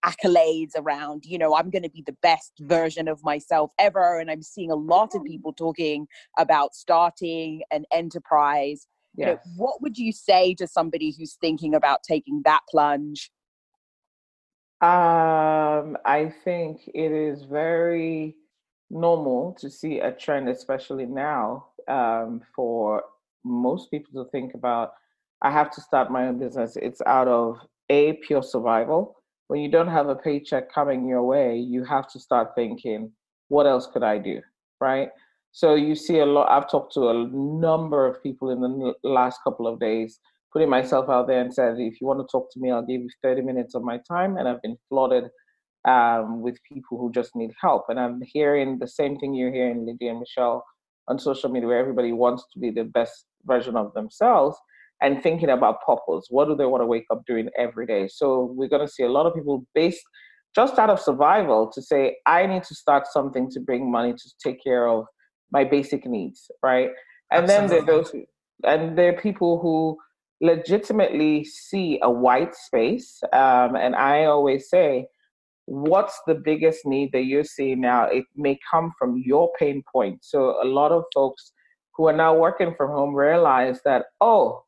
[0.05, 4.19] accolades around, you know, I'm going to be the best version of myself ever.
[4.19, 8.87] And I'm seeing a lot of people talking about starting an enterprise.
[9.15, 9.25] Yes.
[9.27, 13.31] You know, what would you say to somebody who's thinking about taking that plunge?
[14.79, 18.35] Um, I think it is very
[18.89, 23.03] normal to see a trend, especially now, um, for
[23.43, 24.91] most people to think about
[25.41, 26.77] I have to start my own business.
[26.77, 27.59] It's out of
[27.89, 29.15] a pure survival.
[29.47, 33.11] When you don't have a paycheck coming your way, you have to start thinking,
[33.47, 34.41] what else could I do?
[34.81, 35.09] Right.
[35.51, 36.49] So you see a lot.
[36.49, 40.19] I've talked to a number of people in the last couple of days,
[40.57, 43.01] putting myself out there and said, if you want to talk to me, I'll give
[43.01, 44.37] you 30 minutes of my time.
[44.37, 45.25] And I've been flooded
[45.87, 47.85] um, with people who just need help.
[47.89, 50.65] And I'm hearing the same thing you're hearing, Lydia and Michelle,
[51.07, 54.57] on social media, where everybody wants to be the best version of themselves
[54.99, 56.25] and thinking about purpose.
[56.31, 58.07] What do they want to wake up doing every day?
[58.07, 60.01] So we're going to see a lot of people based
[60.55, 64.29] just out of survival to say, I need to start something to bring money to
[64.43, 65.05] take care of
[65.51, 66.89] my basic needs, right?
[67.31, 67.67] And Absolutely.
[67.67, 68.15] then there are those,
[68.63, 69.99] and there are people who
[70.41, 73.21] legitimately see a white space.
[73.33, 75.07] Um, and I always say,
[75.65, 78.05] what's the biggest need that you're seeing now?
[78.05, 80.23] It may come from your pain point.
[80.23, 81.51] So a lot of folks
[81.95, 84.63] who are now working from home realize that, oh,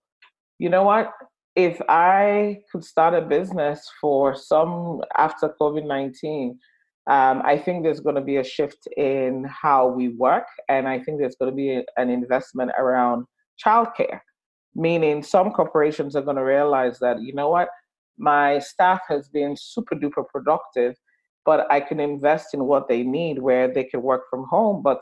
[0.57, 1.11] you know what?
[1.55, 6.59] If I could start a business for some after COVID 19,
[7.09, 10.45] um, I think there's going to be a shift in how we work.
[10.67, 13.25] And I think there's going to be an investment around
[13.65, 14.19] childcare,
[14.75, 17.69] meaning some corporations are going to realize that, you know what?
[18.17, 20.95] My staff has been super duper productive,
[21.45, 24.81] but I can invest in what they need where they can work from home.
[24.83, 25.01] But,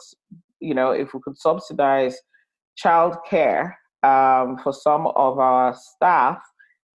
[0.60, 2.16] you know, if we could subsidize
[2.82, 6.38] childcare um, for some of our staff,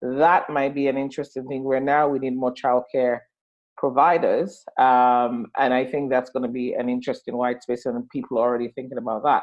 [0.00, 3.18] that might be an interesting thing where now we need more childcare
[3.76, 4.64] providers.
[4.78, 8.48] Um, and I think that's going to be an interesting white space, and people are
[8.48, 9.42] already thinking about that.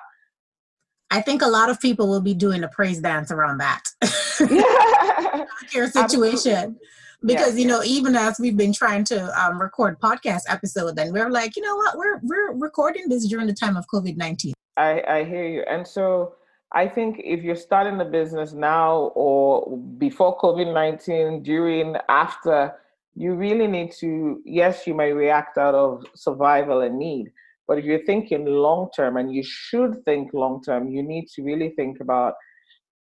[1.11, 3.83] I think a lot of people will be doing a praise dance around that.
[5.71, 6.77] Care situation.
[7.23, 11.11] Because yeah, you know, even as we've been trying to um, record podcast episodes, and
[11.11, 14.53] we're like, you know what, we're we're recording this during the time of COVID nineteen.
[14.77, 16.35] I I hear you, and so
[16.71, 22.75] I think if you're starting a business now or before COVID 19, during, after,
[23.15, 27.31] you really need to, yes, you may react out of survival and need,
[27.69, 31.43] but if you're thinking long term, and you should think long term, you need to
[31.43, 32.34] really think about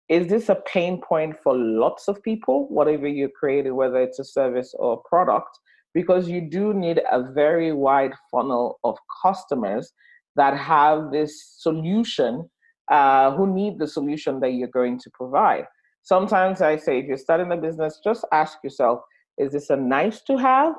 [0.09, 4.23] is this a pain point for lots of people, whatever you created, whether it's a
[4.23, 5.49] service or a product?
[5.95, 9.91] Because you do need a very wide funnel of customers
[10.35, 12.47] that have this solution
[12.91, 15.65] uh, who need the solution that you're going to provide.
[16.03, 18.99] Sometimes I say, if you're starting a business, just ask yourself,
[19.39, 20.75] is this a nice to have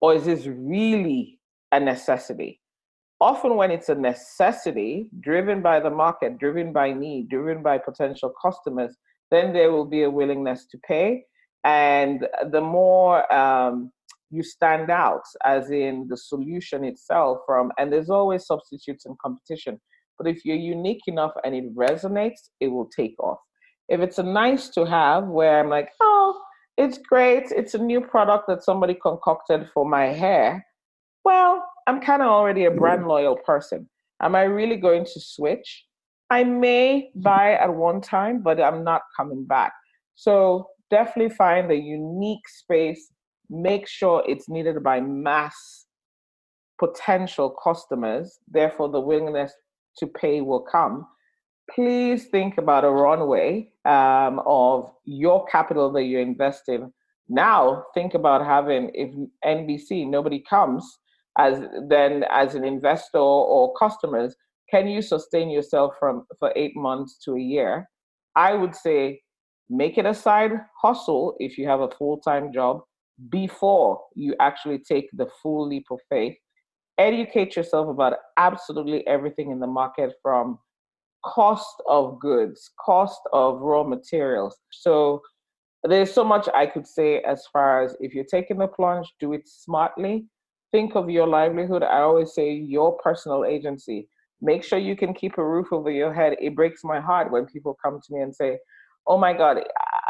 [0.00, 1.38] or is this really
[1.72, 2.60] a necessity?
[3.20, 8.32] Often, when it's a necessity driven by the market, driven by need, driven by potential
[8.40, 8.96] customers,
[9.30, 11.24] then there will be a willingness to pay.
[11.64, 13.90] And the more um,
[14.30, 19.80] you stand out, as in the solution itself, from, and there's always substitutes and competition.
[20.16, 23.38] But if you're unique enough and it resonates, it will take off.
[23.88, 26.40] If it's a nice to have where I'm like, oh,
[26.76, 30.64] it's great, it's a new product that somebody concocted for my hair,
[31.24, 33.88] well, I'm kind of already a brand loyal person.
[34.20, 35.86] Am I really going to switch?
[36.28, 39.72] I may buy at one time, but I'm not coming back.
[40.14, 43.10] So definitely find a unique space.
[43.48, 45.86] Make sure it's needed by mass
[46.78, 48.38] potential customers.
[48.46, 49.54] Therefore, the willingness
[49.96, 51.06] to pay will come,
[51.74, 56.92] please think about a runway um, of your capital that you're investing.
[57.30, 59.10] Now, think about having if
[59.42, 60.98] NBC nobody comes
[61.38, 64.34] as then as an investor or customers,
[64.70, 67.88] can you sustain yourself from for eight months to a year?
[68.36, 69.20] I would say
[69.70, 72.80] make it a side hustle if you have a full time job
[73.30, 76.36] before you actually take the full leap of faith
[76.98, 80.58] educate yourself about absolutely everything in the market from
[81.24, 84.58] cost of goods, cost of raw materials.
[84.70, 85.22] So
[85.84, 89.32] there's so much I could say as far as if you're taking the plunge, do
[89.32, 90.26] it smartly.
[90.70, 91.82] Think of your livelihood.
[91.82, 94.08] I always say your personal agency.
[94.40, 96.36] Make sure you can keep a roof over your head.
[96.40, 98.58] It breaks my heart when people come to me and say,
[99.06, 99.58] Oh my God,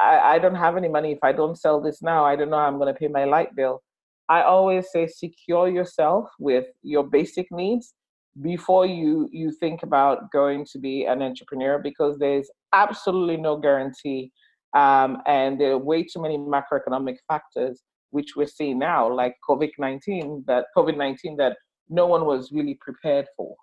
[0.03, 1.13] I, I don't have any money.
[1.13, 3.25] If I don't sell this now, I don't know how I'm going to pay my
[3.25, 3.83] light bill.
[4.29, 7.95] I always say secure yourself with your basic needs
[8.43, 14.31] before you you think about going to be an entrepreneur because there's absolutely no guarantee
[14.75, 20.45] um, and there are way too many macroeconomic factors which we're seeing now like covid-19
[20.47, 21.57] that covid-19 that
[21.89, 23.55] no one was really prepared for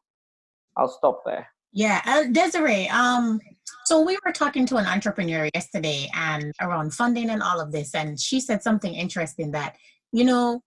[0.77, 3.39] i'll stop there yeah uh, desiree um
[3.85, 7.93] so we were talking to an entrepreneur yesterday and around funding and all of this
[7.93, 9.75] and she said something interesting that
[10.15, 10.61] you know,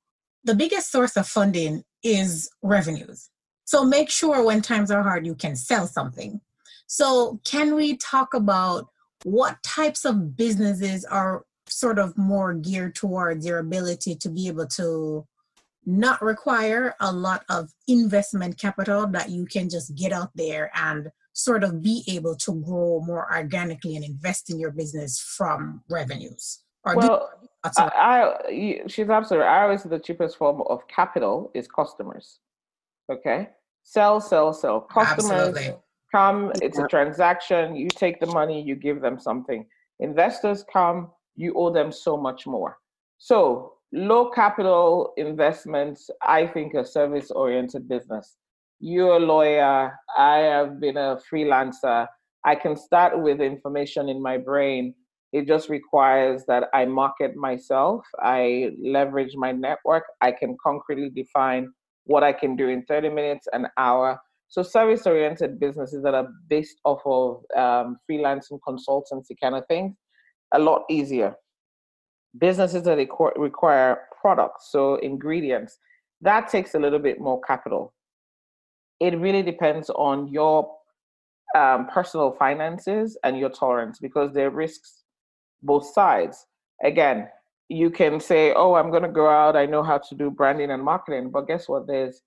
[0.44, 3.30] the biggest source of funding is revenues.
[3.64, 6.40] So make sure when times are hard, you can sell something.
[6.86, 8.88] So, can we talk about
[9.24, 14.66] what types of businesses are sort of more geared towards your ability to be able
[14.66, 15.26] to
[15.86, 21.10] not require a lot of investment capital that you can just get out there and
[21.32, 26.60] sort of be able to grow more organically and invest in your business from revenues?
[26.84, 27.30] Or well,
[27.64, 29.46] I, I, she's absolutely.
[29.46, 32.40] I always say the cheapest form of capital is customers.
[33.10, 33.48] Okay,
[33.82, 34.80] sell, sell, sell.
[34.80, 35.74] Customers absolutely.
[36.12, 36.52] come.
[36.60, 37.76] It's a transaction.
[37.76, 38.62] You take the money.
[38.62, 39.64] You give them something.
[40.00, 41.10] Investors come.
[41.38, 42.76] You owe them so much more.
[43.16, 46.10] So low capital investments.
[46.22, 48.36] I think a service oriented business.
[48.80, 49.98] You're a lawyer.
[50.16, 52.06] I have been a freelancer.
[52.44, 54.94] I can start with information in my brain
[55.32, 61.70] it just requires that I market myself, I leverage my network, I can concretely define
[62.04, 64.18] what I can do in 30 minutes, an hour.
[64.48, 69.66] So, service oriented businesses that are based off of um, freelance and consultancy kind of
[69.68, 69.94] things,
[70.54, 71.34] a lot easier.
[72.38, 72.98] Businesses that
[73.36, 75.78] require products, so ingredients,
[76.20, 77.94] that takes a little bit more capital.
[79.00, 80.70] It really depends on your
[81.56, 85.04] um, personal finances and your tolerance because there are risks
[85.62, 86.46] both sides.
[86.84, 87.28] Again,
[87.68, 90.70] you can say, oh, I'm going to go out, I know how to do branding
[90.70, 91.30] and marketing.
[91.30, 91.86] But guess what?
[91.86, 92.22] There's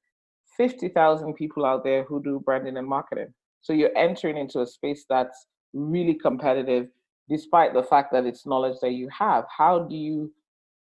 [0.58, 3.34] 50,000 people out there who do branding and marketing.
[3.62, 6.88] So you're entering into a space that's really competitive,
[7.30, 9.46] despite the fact that it's knowledge that you have.
[9.56, 10.32] How do you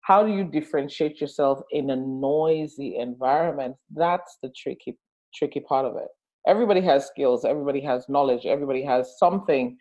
[0.01, 3.75] how do you differentiate yourself in a noisy environment?
[3.95, 4.97] That's the tricky
[5.33, 6.09] tricky part of it.
[6.45, 9.77] Everybody has skills, everybody has knowledge, everybody has something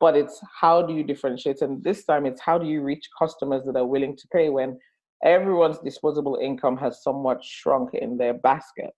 [0.00, 3.62] but it's how do you differentiate and this time it's how do you reach customers
[3.64, 4.78] that are willing to pay when
[5.24, 8.90] everyone's disposable income has somewhat shrunk in their basket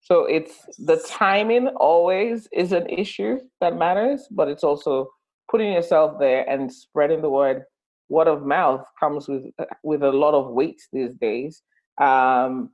[0.00, 5.08] so it's the timing always is an issue that matters but it's also
[5.50, 7.64] putting yourself there and spreading the word
[8.08, 9.44] word of mouth comes with
[9.82, 11.62] with a lot of weight these days
[12.00, 12.70] um,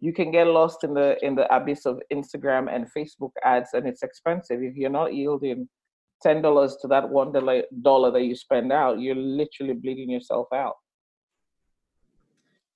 [0.00, 3.86] you can get lost in the in the abyss of instagram and facebook ads and
[3.86, 5.68] it's expensive if you're not yielding
[6.24, 10.76] ten dollars to that one dollar that you spend out, you're literally bleeding yourself out.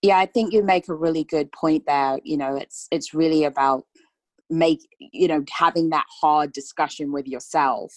[0.03, 2.19] Yeah, I think you make a really good point there.
[2.23, 3.85] You know, it's it's really about
[4.51, 7.95] make you know having that hard discussion with yourself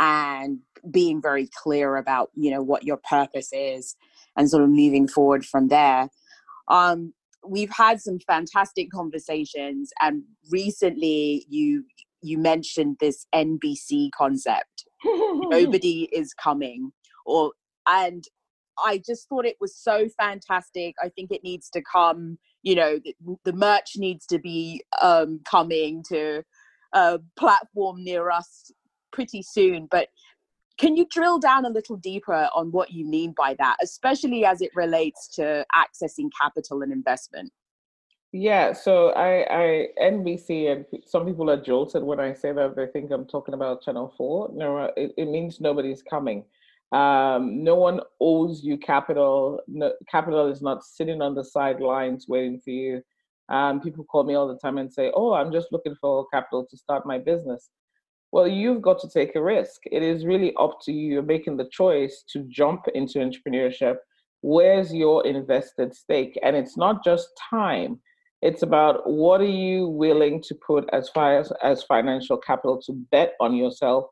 [0.00, 0.58] and
[0.90, 3.94] being very clear about you know what your purpose is
[4.36, 6.08] and sort of moving forward from there
[6.68, 7.12] um
[7.46, 11.84] we've had some fantastic conversations and recently you
[12.22, 14.84] you mentioned this NBC concept.
[15.04, 16.92] Nobody is coming,
[17.24, 17.52] or
[17.88, 18.24] and
[18.82, 20.94] I just thought it was so fantastic.
[21.02, 22.38] I think it needs to come.
[22.62, 26.42] You know, the, the merch needs to be um, coming to
[26.92, 28.70] a platform near us
[29.12, 29.86] pretty soon.
[29.90, 30.08] But
[30.78, 34.62] can you drill down a little deeper on what you mean by that, especially as
[34.62, 37.52] it relates to accessing capital and investment?
[38.32, 42.86] Yeah, so I, I NBC and some people are jolted when I say that they
[42.86, 44.50] think I'm talking about Channel Four.
[44.54, 46.44] No, uh, it, it means nobody's coming.
[46.92, 49.60] Um, no one owes you capital.
[49.66, 53.02] No, capital is not sitting on the sidelines waiting for you.
[53.48, 56.64] Um, people call me all the time and say, "Oh, I'm just looking for capital
[56.70, 57.68] to start my business."
[58.32, 59.80] Well, you've got to take a risk.
[59.90, 61.14] It is really up to you.
[61.14, 63.96] You're making the choice to jump into entrepreneurship.
[64.42, 66.38] Where's your invested stake?
[66.42, 68.00] And it's not just time
[68.42, 72.92] it's about what are you willing to put as far as, as financial capital to
[73.10, 74.04] bet on yourself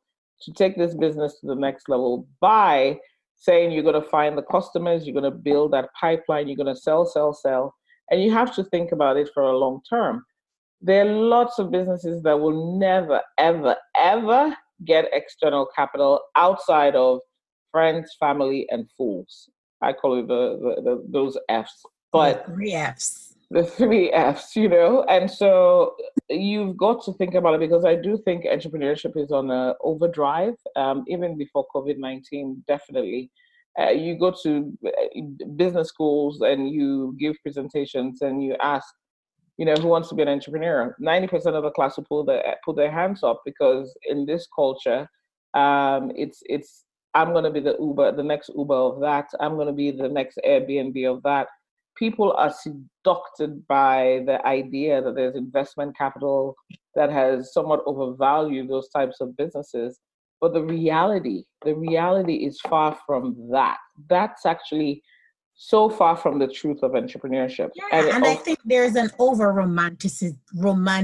[0.42, 2.98] to take this business to the next level by
[3.36, 6.74] saying you're going to find the customers, you're going to build that pipeline, you're going
[6.74, 7.74] to sell, sell, sell.
[8.10, 10.24] And you have to think about it for a long term.
[10.80, 17.20] There are lots of businesses that will never, ever, ever get external capital outside of
[17.70, 19.48] friends, family, and fools.
[19.82, 21.82] I call it the, the, the those F's.
[22.12, 25.04] But three F's the three F's, you know?
[25.04, 25.94] And so
[26.28, 30.54] you've got to think about it because I do think entrepreneurship is on a overdrive,
[30.76, 33.30] um, even before COVID 19, definitely.
[33.80, 35.20] Uh, you go to uh,
[35.56, 38.86] business schools and you give presentations and you ask,
[39.58, 40.96] you know, who wants to be an entrepreneur?
[41.00, 45.08] 90% of the class will pull their, pull their hands up because in this culture,
[45.54, 46.84] um, it's, it's,
[47.14, 49.26] I'm going to be the Uber, the next Uber of that.
[49.40, 51.48] I'm going to be the next Airbnb of that
[51.98, 56.54] people are seduced by the idea that there's investment capital
[56.94, 59.98] that has somewhat overvalued those types of businesses.
[60.40, 63.78] But the reality, the reality is far from that.
[64.08, 65.02] That's actually
[65.60, 67.70] so far from the truth of entrepreneurship.
[67.74, 70.36] Yeah, and, and I think there's an over romanticization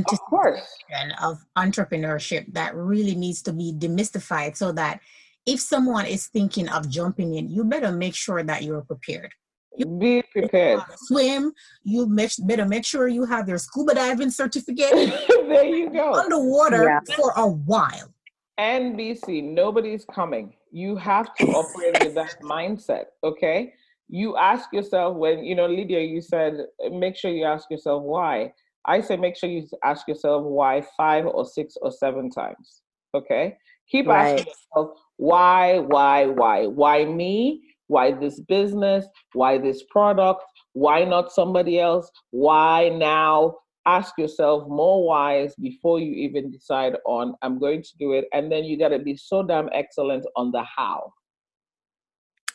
[0.09, 5.01] of, of entrepreneurship that really needs to be demystified so that
[5.45, 9.33] if someone is thinking of jumping in, you better make sure that you're prepared.
[9.77, 10.83] You be prepared.
[10.99, 11.53] Swim.
[11.83, 14.93] You make, better make sure you have your scuba diving certificate.
[15.49, 16.15] there you go.
[16.15, 17.01] Underwater yeah.
[17.17, 18.15] for a while.
[18.61, 20.55] NBC, nobody's coming.
[20.71, 23.75] You have to operate with that mindset, okay?
[24.09, 28.53] You ask yourself when, you know, Lydia, you said, make sure you ask yourself why.
[28.87, 32.83] I say, make sure you ask yourself why five or six or seven times,
[33.15, 33.57] okay?
[33.91, 34.33] Keep right.
[34.33, 36.67] asking yourself why, why, why?
[36.67, 37.63] Why me?
[37.87, 39.07] Why this business?
[39.33, 40.43] Why this product?
[40.73, 42.11] Why not somebody else?
[42.31, 43.57] Why now?
[43.87, 48.25] Ask yourself more whys before you even decide on, I'm going to do it.
[48.33, 51.13] And then you got to be so damn excellent on the how.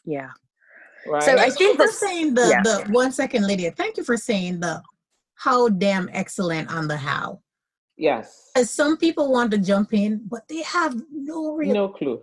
[0.05, 0.31] Yeah.
[1.07, 1.23] Right.
[1.23, 2.61] So I think the saying the yeah.
[2.61, 3.71] the one second, Lydia.
[3.71, 4.81] Thank you for saying the
[5.35, 7.41] how damn excellent on the how.
[7.97, 8.51] Yes.
[8.55, 12.21] As some people want to jump in, but they have no real no clue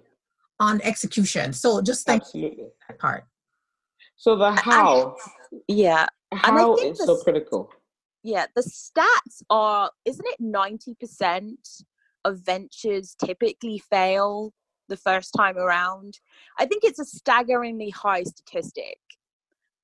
[0.61, 1.53] on execution.
[1.53, 2.59] So just thank Absolutely.
[2.59, 3.25] you that part.
[4.17, 5.17] So the how,
[5.69, 7.71] yeah, how is so critical.
[8.23, 11.69] Yeah, the stats are, isn't it ninety percent
[12.25, 14.53] of ventures typically fail
[14.89, 16.19] the first time around?
[16.59, 18.99] I think it's a staggeringly high statistic.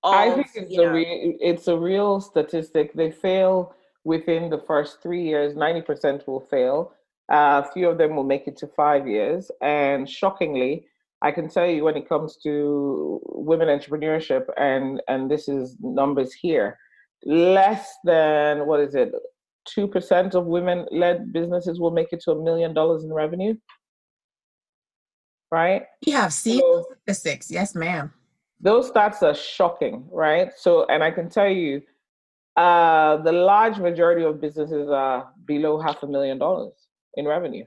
[0.04, 2.92] Of, I think it's a real, it's a real statistic.
[2.94, 3.74] They fail
[4.04, 5.54] within the first three years.
[5.54, 6.92] Ninety percent will fail
[7.32, 9.50] a few of them will make it to five years.
[9.60, 10.86] And shockingly,
[11.22, 16.32] I can tell you when it comes to women entrepreneurship, and, and this is numbers
[16.32, 16.78] here,
[17.24, 19.12] less than, what is it,
[19.76, 23.54] 2% of women led businesses will make it to a million dollars in revenue.
[25.52, 25.82] Right?
[26.00, 27.50] You have seen so, statistics.
[27.50, 28.12] Yes, ma'am.
[28.60, 30.48] Those stats are shocking, right?
[30.56, 31.82] So, and I can tell you,
[32.56, 36.72] uh, the large majority of businesses are below half a million dollars
[37.14, 37.64] in revenue.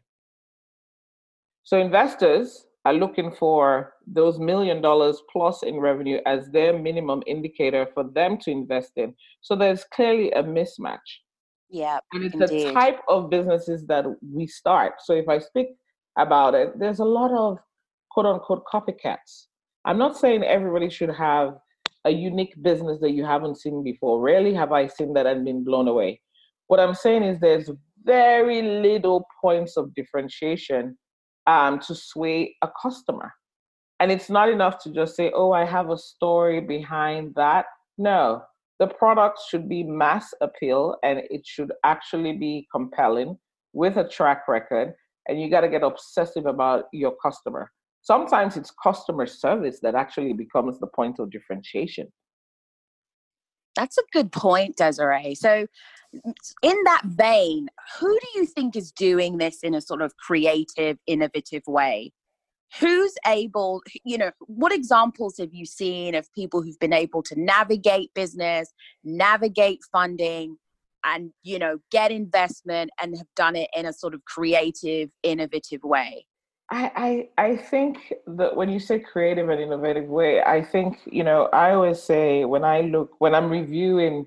[1.63, 7.87] So investors are looking for those million dollars plus in revenue as their minimum indicator
[7.93, 9.13] for them to invest in.
[9.41, 10.97] So there's clearly a mismatch.
[11.69, 11.97] Yeah.
[12.13, 12.67] And it's indeed.
[12.67, 14.93] the type of businesses that we start.
[15.03, 15.69] So if I speak
[16.17, 17.57] about it, there's a lot of
[18.15, 19.47] quote unquote copycats.
[19.83, 21.55] I'm not saying everybody should have
[22.05, 24.21] a unique business that you haven't seen before.
[24.21, 26.21] Rarely have I seen that and been blown away.
[26.67, 27.69] What I'm saying is there's
[28.05, 30.97] very little points of differentiation
[31.45, 33.33] um, to sway a customer.
[33.99, 37.65] And it's not enough to just say, oh, I have a story behind that.
[37.97, 38.43] No,
[38.79, 43.37] the product should be mass appeal and it should actually be compelling
[43.73, 44.93] with a track record.
[45.27, 47.71] And you got to get obsessive about your customer.
[48.05, 52.07] Sometimes it's customer service that actually becomes the point of differentiation.
[53.75, 55.33] That's a good point, Desiree.
[55.33, 55.65] So,
[56.61, 57.67] in that vein,
[57.99, 62.13] who do you think is doing this in a sort of creative, innovative way?
[62.79, 67.39] Who's able, you know, what examples have you seen of people who've been able to
[67.41, 68.71] navigate business,
[69.03, 70.57] navigate funding,
[71.03, 75.81] and, you know, get investment and have done it in a sort of creative, innovative
[75.83, 76.27] way?
[76.71, 81.23] I, I I think that when you say creative and innovative way, I think you
[81.23, 84.25] know I always say when I look when I'm reviewing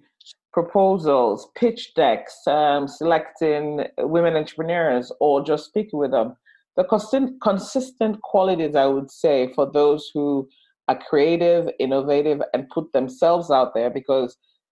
[0.52, 6.36] proposals, pitch decks, um, selecting women entrepreneurs, or just speaking with them,
[6.76, 10.48] the consistent consistent qualities I would say for those who
[10.86, 14.36] are creative, innovative, and put themselves out there because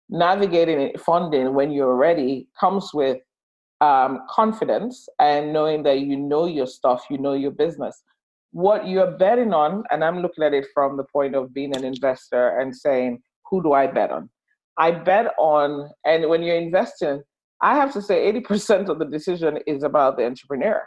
[0.10, 3.20] navigating funding when you're ready comes with
[3.82, 8.04] um, confidence and knowing that you know your stuff, you know your business.
[8.52, 11.84] What you're betting on, and I'm looking at it from the point of being an
[11.84, 14.30] investor and saying, who do I bet on?
[14.78, 17.22] I bet on, and when you're investing,
[17.62, 20.82] I have to say 80% of the decision is about the entrepreneur.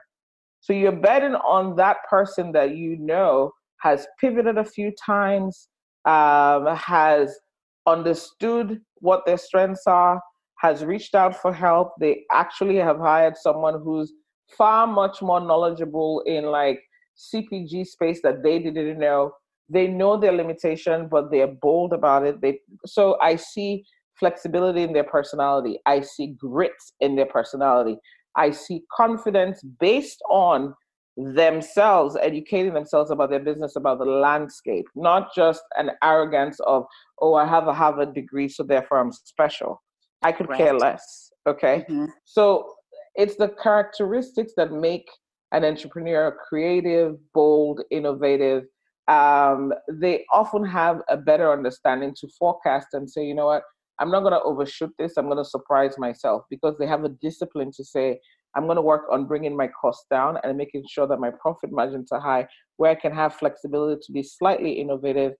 [0.60, 5.68] So you're betting on that person that you know has pivoted a few times,
[6.06, 7.38] um, has
[7.86, 10.20] understood what their strengths are,
[10.64, 11.92] has reached out for help.
[12.00, 14.14] They actually have hired someone who's
[14.56, 16.80] far much more knowledgeable in like
[17.18, 19.32] CPG space that they didn't know.
[19.68, 22.40] They know their limitation, but they're bold about it.
[22.40, 23.84] They so I see
[24.18, 25.80] flexibility in their personality.
[25.84, 27.98] I see grit in their personality.
[28.34, 30.74] I see confidence based on
[31.16, 36.84] themselves educating themselves about their business about the landscape not just an arrogance of
[37.20, 39.80] oh i have a harvard degree so therefore i'm special
[40.24, 41.30] I could care less.
[41.46, 41.84] Okay.
[41.88, 42.06] Mm-hmm.
[42.24, 42.72] So
[43.14, 45.08] it's the characteristics that make
[45.52, 48.64] an entrepreneur creative, bold, innovative,
[49.08, 53.62] um, they often have a better understanding to forecast and say, you know what,
[54.00, 55.16] I'm not going to overshoot this.
[55.16, 58.18] I'm going to surprise myself because they have a discipline to say,
[58.56, 61.70] I'm going to work on bringing my costs down and making sure that my profit
[61.72, 62.46] margins are high,
[62.76, 65.32] where I can have flexibility to be slightly innovative.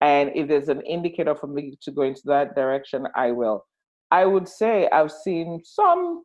[0.00, 3.64] And if there's an indicator for me to go into that direction, I will.
[4.12, 6.22] I would say I've seen some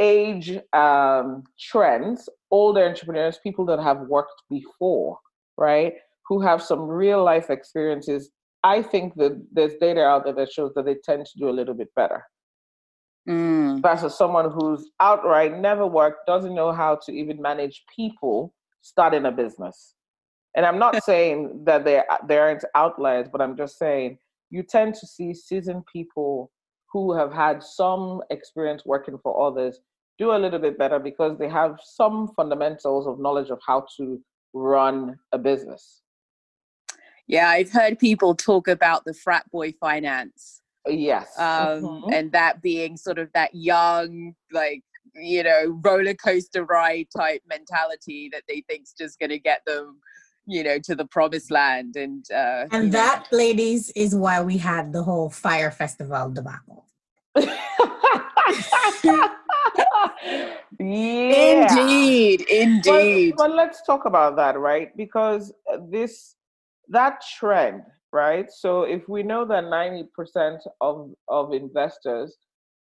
[0.00, 5.18] age um, trends, older entrepreneurs, people that have worked before,
[5.58, 5.92] right,
[6.26, 8.30] who have some real life experiences.
[8.64, 11.52] I think that there's data out there that shows that they tend to do a
[11.52, 12.24] little bit better
[13.28, 13.82] mm.
[13.82, 19.30] versus someone who's outright never worked, doesn't know how to even manage people starting a
[19.30, 19.94] business.
[20.56, 24.18] And I'm not saying that they they aren't outliers, but I'm just saying
[24.50, 26.50] you tend to see seasoned people
[26.92, 29.80] who have had some experience working for others
[30.18, 34.20] do a little bit better because they have some fundamentals of knowledge of how to
[34.52, 36.02] run a business.
[37.26, 41.38] Yeah, I've heard people talk about the frat boy finance Yes.
[41.38, 42.12] Um, mm-hmm.
[42.12, 44.82] And that being sort of that young, like,
[45.14, 49.98] you know, roller coaster ride type mentality that they think's just going to get them,
[50.50, 51.96] you know, to the promised land.
[51.96, 53.38] And uh, and that, know.
[53.38, 56.86] ladies, is why we had the whole Fyre Festival debacle.
[57.36, 59.28] yeah.
[60.78, 63.34] Indeed, indeed.
[63.36, 64.96] But, but let's talk about that, right?
[64.96, 65.52] Because
[65.88, 66.36] this
[66.88, 67.82] that trend
[68.12, 68.50] right?
[68.50, 72.36] So if we know that 90% of, of investors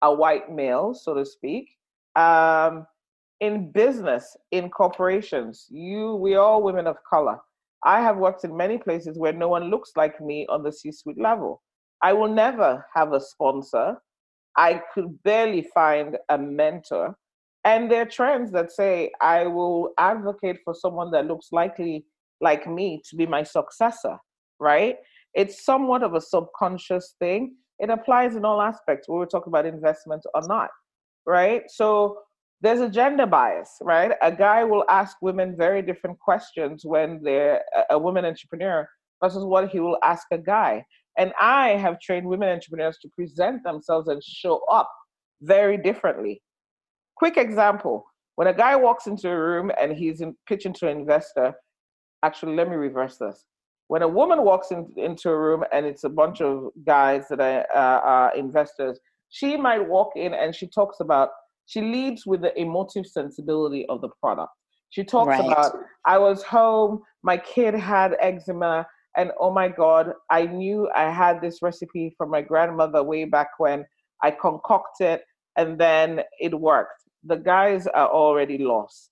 [0.03, 1.71] are white males, so to speak,
[2.15, 2.87] um,
[3.41, 7.39] in business, in corporations, you we all women of color.
[7.85, 11.21] I have worked in many places where no one looks like me on the C-suite
[11.21, 11.63] level.
[12.03, 13.97] I will never have a sponsor.
[14.57, 17.17] I could barely find a mentor.
[17.65, 22.07] And there are trends that say I will advocate for someone that looks likely
[22.41, 24.19] like me to be my successor,
[24.61, 24.97] right?
[25.37, 27.55] it's somewhat of a subconscious thing.
[27.79, 30.71] It applies in all aspects, whether we're talking about investment or not,
[31.27, 31.63] right?
[31.69, 32.19] So
[32.61, 34.13] there's a gender bias, right?
[34.23, 38.89] A guy will ask women very different questions when they're a woman entrepreneur
[39.23, 40.85] versus what he will ask a guy.
[41.19, 44.91] And I have trained women entrepreneurs to present themselves and show up
[45.43, 46.43] very differently.
[47.17, 48.05] Quick example
[48.37, 51.55] when a guy walks into a room and he's in, pitching to an investor,
[52.23, 53.47] actually, let me reverse this
[53.89, 57.41] when a woman walks in, into a room and it's a bunch of guys that
[57.41, 58.99] are, uh, are investors,
[59.29, 61.31] she might walk in and she talks about,
[61.67, 64.53] she leads with the emotive sensibility of the product.
[64.91, 65.45] She talks right.
[65.45, 68.87] about, I was home, my kid had eczema,
[69.17, 73.49] and oh my God, I knew I had this recipe from my grandmother way back
[73.59, 73.85] when.
[74.23, 75.21] I concocted
[75.57, 77.03] and then it worked.
[77.25, 79.11] The guys are already lost.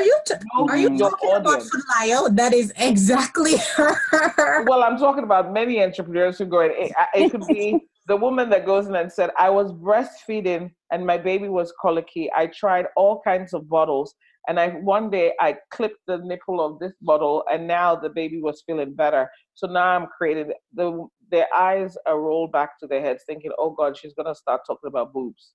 [0.00, 1.70] Are you, t- are you talking audience.
[1.70, 2.30] about Lyle?
[2.30, 4.64] That is exactly her.
[4.64, 6.70] Well, I'm talking about many entrepreneurs who go in.
[6.74, 7.78] It, it could be
[8.10, 12.28] the woman that goes in and said, I was breastfeeding and my baby was colicky.
[12.34, 14.16] I tried all kinds of bottles.
[14.48, 18.40] And I one day I clipped the nipple of this bottle and now the baby
[18.42, 19.30] was feeling better.
[19.54, 23.70] So now I'm creating the their eyes are rolled back to their heads thinking, oh
[23.70, 25.52] God, she's gonna start talking about boobs.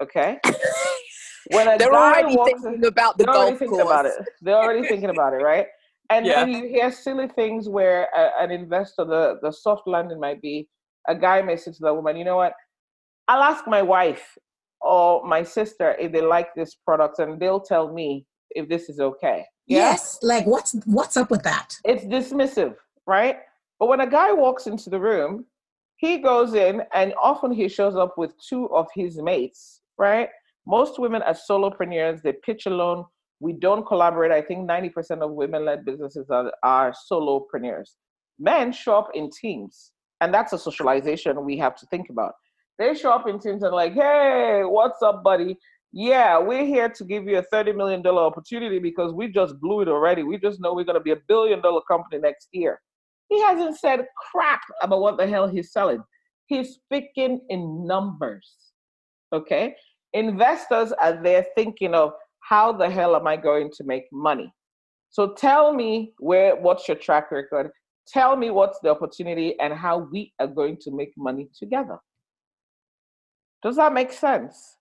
[0.00, 0.38] Okay?
[1.50, 3.82] when a they're already walks thinking in, about the they're golf course.
[3.82, 4.12] About it.
[4.42, 5.66] They're already thinking about it, right?
[6.10, 6.44] And yeah.
[6.44, 10.68] then you hear silly things where a, an investor, the, the soft landing might be
[11.10, 12.54] a guy may say to the woman, you know what?
[13.28, 14.38] I'll ask my wife
[14.80, 19.00] or my sister if they like this product and they'll tell me if this is
[19.00, 19.44] okay.
[19.66, 19.78] Yeah?
[19.90, 20.18] Yes.
[20.22, 21.76] Like what's what's up with that?
[21.84, 23.36] It's dismissive, right?
[23.78, 25.46] But when a guy walks into the room,
[25.96, 30.28] he goes in and often he shows up with two of his mates, right?
[30.66, 33.04] Most women are solopreneurs, they pitch alone.
[33.40, 34.32] We don't collaborate.
[34.32, 37.90] I think 90% of women led businesses are, are solopreneurs.
[38.38, 42.32] Men show up in teams, and that's a socialization we have to think about.
[42.78, 45.56] They show up in teams and, like, hey, what's up, buddy?
[45.92, 49.88] Yeah, we're here to give you a $30 million opportunity because we just blew it
[49.88, 50.22] already.
[50.22, 52.80] We just know we're going to be a billion dollar company next year.
[53.28, 56.02] He hasn't said crap about what the hell he's selling.
[56.46, 58.48] He's speaking in numbers.
[59.32, 59.74] Okay
[60.12, 64.52] investors are there thinking of how the hell am I going to make money?
[65.10, 67.70] So tell me where what's your track record?
[68.08, 71.98] Tell me what's the opportunity and how we are going to make money together.
[73.62, 74.76] Does that make sense?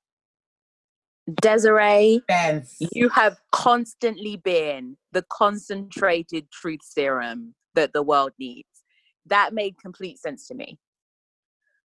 [1.41, 2.77] Desiree, yes.
[2.91, 8.67] you have constantly been the concentrated truth serum that the world needs.
[9.27, 10.79] That made complete sense to me.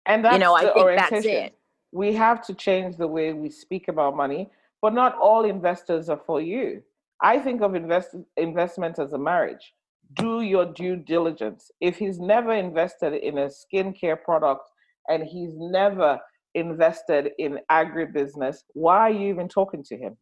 [0.05, 1.55] And that's you know, I think that's it
[1.91, 4.49] we have to change the way we speak about money,
[4.81, 6.81] but not all investors are for you.
[7.21, 9.73] I think of invest, investment as a marriage.
[10.13, 11.71] Do your due diligence.
[11.81, 14.67] If he's never invested in a skincare product
[15.07, 16.19] and he's never
[16.55, 20.17] invested in agribusiness, why are you even talking to him?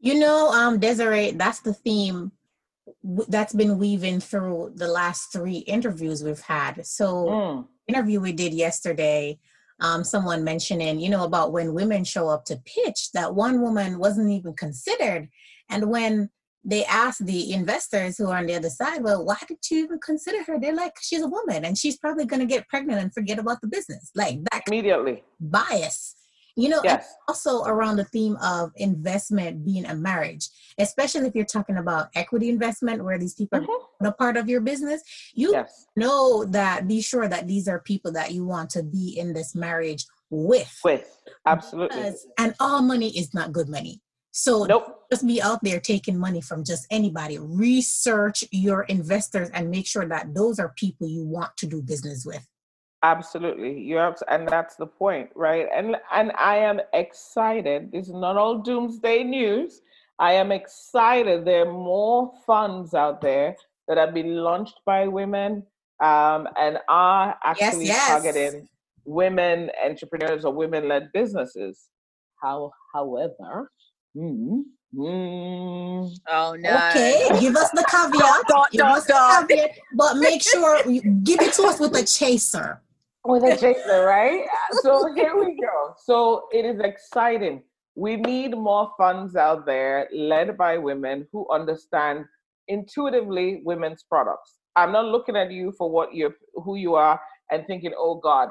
[0.00, 2.32] You know, um, Desiree, that's the theme
[3.28, 6.84] that's been weaving through the last three interviews we've had.
[6.86, 7.66] So, mm.
[7.86, 9.38] interview we did yesterday,
[9.80, 13.98] um, someone mentioning, you know, about when women show up to pitch, that one woman
[13.98, 15.28] wasn't even considered,
[15.68, 16.30] and when
[16.64, 19.98] they asked the investors who are on the other side, well, why did you even
[19.98, 20.58] consider her?
[20.58, 23.60] They're like, she's a woman and she's probably going to get pregnant and forget about
[23.60, 24.10] the business.
[24.14, 26.16] Like that immediately bias
[26.56, 27.14] you know yes.
[27.28, 30.48] also around the theme of investment being a marriage
[30.78, 34.04] especially if you're talking about equity investment where these people mm-hmm.
[34.04, 35.02] are a part of your business
[35.34, 35.86] you yes.
[35.96, 39.54] know that be sure that these are people that you want to be in this
[39.54, 44.00] marriage with with absolutely because, and all money is not good money
[44.30, 45.06] so nope.
[45.10, 50.06] just be out there taking money from just anybody research your investors and make sure
[50.06, 52.46] that those are people you want to do business with
[53.02, 55.66] Absolutely, you have, and that's the point, right?
[55.74, 57.90] And and I am excited.
[57.90, 59.80] This is not all doomsday news.
[60.18, 61.46] I am excited.
[61.46, 63.56] There are more funds out there
[63.88, 65.62] that have been launched by women
[66.04, 68.08] um, and are actually yes, yes.
[68.08, 68.68] targeting
[69.06, 71.86] women entrepreneurs or women-led businesses.
[72.42, 73.70] How, however,
[74.16, 76.10] mm, Mm.
[76.28, 76.76] Oh no!
[76.88, 78.42] Okay, give us the caveat.
[78.48, 79.48] dot, dot, dot.
[79.48, 82.82] Caveat, but make sure you give it to us with a chaser
[83.24, 84.44] with a chaser, right?
[84.82, 85.94] So here we go.
[86.04, 87.62] So it is exciting.
[87.94, 92.24] We need more funds out there led by women who understand
[92.68, 94.56] intuitively women's products.
[94.76, 98.48] I'm not looking at you for what you're who you are and thinking, oh God,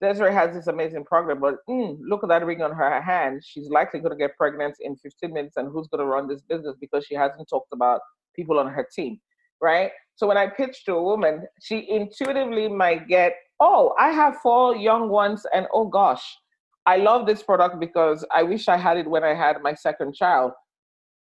[0.00, 3.42] Desiree has this amazing program, but mm, look at that ring on her hand.
[3.44, 6.42] She's likely going to get pregnant in 15 minutes, and who's going to run this
[6.42, 8.00] business because she hasn't talked about
[8.34, 9.18] people on her team,
[9.62, 9.90] right?
[10.16, 14.76] So when I pitch to a woman, she intuitively might get oh, I have four
[14.76, 16.22] young ones, and oh gosh,
[16.84, 20.14] I love this product because I wish I had it when I had my second
[20.14, 20.52] child.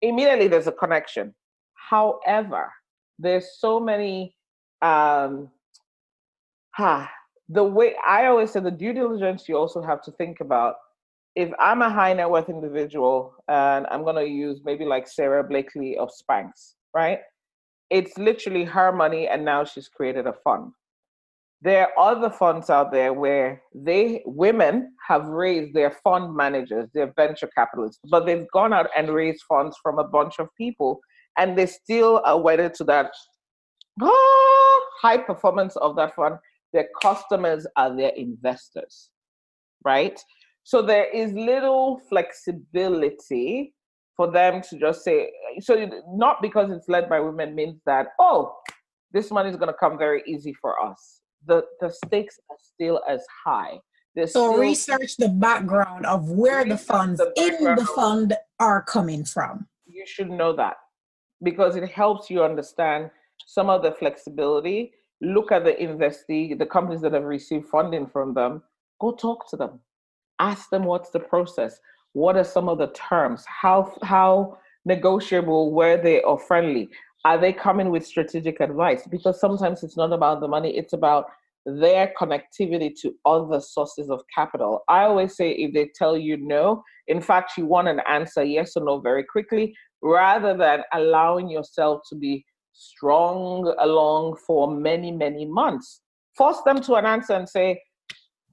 [0.00, 1.34] Immediately, there's a connection.
[1.74, 2.72] However,
[3.18, 4.34] there's so many.
[4.80, 5.50] Um,
[6.74, 7.10] ha,
[7.52, 10.76] the way I always say the due diligence you also have to think about.
[11.34, 15.42] If I'm a high net worth individual and I'm going to use maybe like Sara
[15.42, 17.20] Blakely of Spanx, right?
[17.88, 20.72] It's literally her money, and now she's created a fund
[21.62, 27.12] there are other funds out there where they women have raised their fund managers their
[27.16, 31.00] venture capitalists but they've gone out and raised funds from a bunch of people
[31.38, 33.12] and they still are wedded to that
[34.00, 36.36] oh, high performance of that fund
[36.72, 39.10] their customers are their investors
[39.84, 40.22] right
[40.64, 43.74] so there is little flexibility
[44.16, 48.54] for them to just say so not because it's led by women means that oh
[49.12, 53.02] this money is going to come very easy for us the the stakes are still
[53.08, 53.78] as high.
[54.14, 59.24] There's so research the background of where the funds the in the fund are coming
[59.24, 59.66] from.
[59.86, 60.76] You should know that
[61.42, 63.10] because it helps you understand
[63.46, 64.92] some of the flexibility.
[65.22, 68.62] Look at the investee, the companies that have received funding from them.
[69.00, 69.80] Go talk to them.
[70.38, 71.78] Ask them what's the process.
[72.12, 73.44] What are some of the terms?
[73.46, 76.90] How how negotiable were they or friendly?
[77.24, 79.06] are they coming with strategic advice?
[79.06, 81.26] Because sometimes it's not about the money, it's about
[81.64, 84.82] their connectivity to other sources of capital.
[84.88, 88.76] I always say if they tell you no, in fact, you want an answer yes
[88.76, 95.44] or no very quickly, rather than allowing yourself to be strong along for many, many
[95.44, 96.00] months.
[96.36, 97.80] Force them to an answer and say,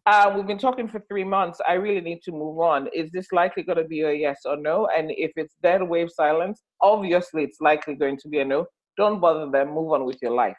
[0.05, 1.59] uh, we've been talking for three months.
[1.67, 2.87] I really need to move on.
[2.93, 4.87] Is this likely going to be a yes or no?
[4.95, 8.65] And if it's dead wave silence, obviously it's likely going to be a no.
[8.97, 9.73] Don't bother them.
[9.73, 10.57] Move on with your life.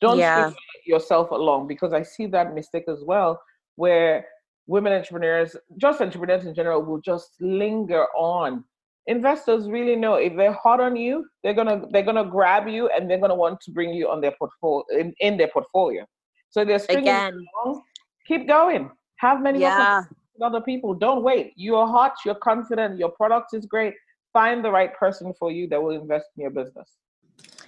[0.00, 0.52] Don't yeah.
[0.84, 3.40] yourself along because I see that mistake as well,
[3.76, 4.26] where
[4.66, 8.64] women entrepreneurs, just entrepreneurs in general, will just linger on.
[9.06, 13.10] Investors really know if they're hot on you, they're gonna they're gonna grab you and
[13.10, 16.04] they're gonna want to bring you on their portfolio in, in their portfolio.
[16.50, 17.44] So they're stringing Again.
[17.64, 17.82] along
[18.26, 18.90] keep going.
[19.16, 20.02] Have many yeah.
[20.42, 20.94] other people.
[20.94, 21.52] Don't wait.
[21.56, 23.94] You're hot, you're confident, your product is great.
[24.32, 26.96] Find the right person for you that will invest in your business.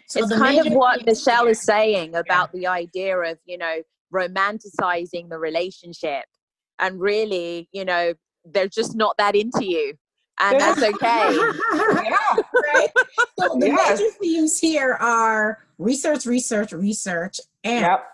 [0.08, 3.76] So it's kind of what Michelle is saying about the idea of, you know,
[4.12, 6.24] romanticizing the relationship.
[6.78, 8.14] And really, you know,
[8.44, 9.94] they're just not that into you.
[10.40, 11.36] And that's okay.
[11.74, 12.42] yeah.
[12.74, 12.88] Right?
[13.38, 14.00] So the yes.
[14.00, 18.04] major themes here are research, research, research, and yep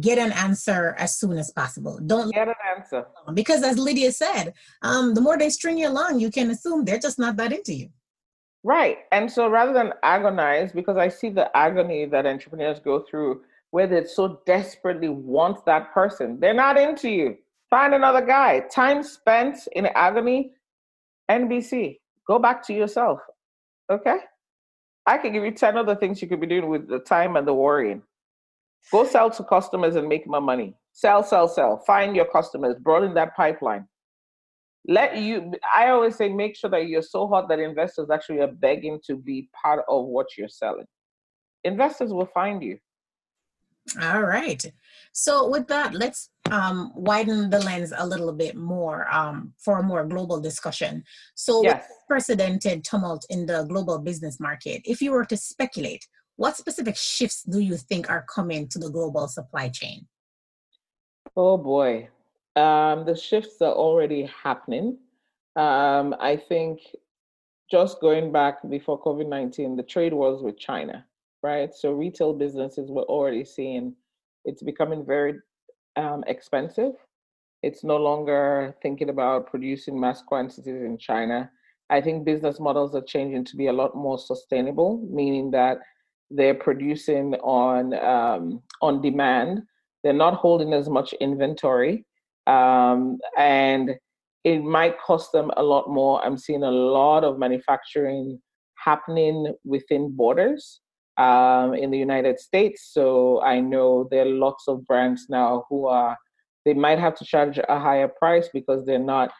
[0.00, 1.98] get an answer as soon as possible.
[2.04, 3.06] Don't get an answer.
[3.32, 4.52] Because as Lydia said,
[4.82, 7.74] um, the more they string you along, you can assume they're just not that into
[7.74, 7.88] you.
[8.62, 8.98] Right.
[9.12, 13.86] And so rather than agonize, because I see the agony that entrepreneurs go through where
[13.86, 17.36] they so desperately want that person, they're not into you.
[17.70, 18.60] Find another guy.
[18.70, 20.52] Time spent in agony,
[21.30, 21.98] NBC.
[22.26, 23.20] Go back to yourself.
[23.90, 24.18] Okay?
[25.06, 27.46] I can give you 10 other things you could be doing with the time and
[27.46, 28.02] the worrying.
[28.90, 30.74] Go sell to customers and make more money.
[30.92, 31.78] Sell, sell, sell.
[31.86, 33.86] Find your customers, broaden that pipeline.
[34.88, 38.52] Let you, I always say, make sure that you're so hot that investors actually are
[38.52, 40.86] begging to be part of what you're selling.
[41.64, 42.78] Investors will find you.
[44.00, 44.64] All right.
[45.12, 49.82] So with that, let's um, widen the lens a little bit more um, for a
[49.82, 51.04] more global discussion.
[51.34, 51.86] So yes.
[52.02, 57.42] unprecedented tumult in the global business market, if you were to speculate, what specific shifts
[57.42, 60.06] do you think are coming to the global supply chain?
[61.36, 62.08] Oh boy,
[62.56, 64.98] um, the shifts are already happening.
[65.56, 66.80] Um, I think
[67.70, 71.04] just going back before COVID 19, the trade wars with China
[71.46, 71.72] right?
[71.74, 73.94] So retail businesses we're already seeing
[74.44, 75.34] it's becoming very
[75.96, 76.92] um, expensive.
[77.62, 81.50] It's no longer thinking about producing mass quantities in China.
[81.88, 85.78] I think business models are changing to be a lot more sustainable, meaning that
[86.30, 89.62] they're producing on um, on demand.
[90.02, 92.04] They're not holding as much inventory,
[92.46, 93.90] um, and
[94.44, 96.24] it might cost them a lot more.
[96.24, 98.40] I'm seeing a lot of manufacturing
[98.76, 100.80] happening within borders
[101.18, 102.90] um, in the United States.
[102.92, 106.16] So I know there are lots of brands now who are,
[106.64, 109.30] they might have to charge a higher price because they're not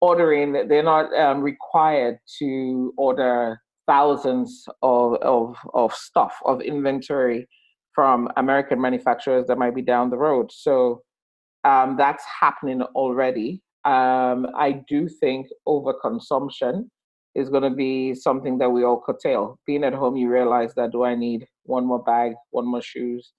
[0.00, 7.48] ordering, they're not um, required to order thousands of, of, of stuff, of inventory
[7.94, 10.50] from American manufacturers that might be down the road.
[10.52, 11.02] So
[11.64, 13.62] um, that's happening already.
[13.84, 16.88] Um, I do think overconsumption
[17.34, 19.58] is going to be something that we all curtail.
[19.66, 23.32] Being at home, you realize that do I need one more bag, one more shoes?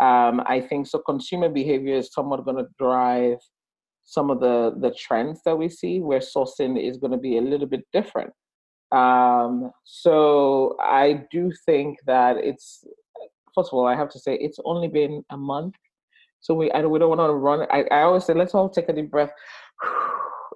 [0.00, 0.98] Um, I think so.
[0.98, 3.38] Consumer behavior is somewhat going to drive
[4.04, 7.40] some of the the trends that we see, where sourcing is going to be a
[7.40, 8.32] little bit different.
[8.92, 12.84] Um, so I do think that it's
[13.54, 15.74] first of all, I have to say it's only been a month,
[16.40, 17.66] so we I, we don't want to run.
[17.70, 19.32] I, I always say let's all take a deep breath.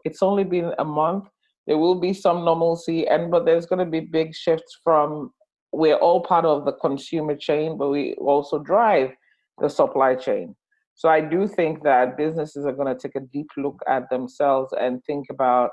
[0.05, 1.29] It's only been a month
[1.69, 5.31] there will be some normalcy and but there's going to be big shifts from
[5.71, 9.11] we're all part of the consumer chain but we also drive
[9.59, 10.57] the supply chain.
[10.95, 14.73] So i do think that businesses are going to take a deep look at themselves
[14.81, 15.71] and think about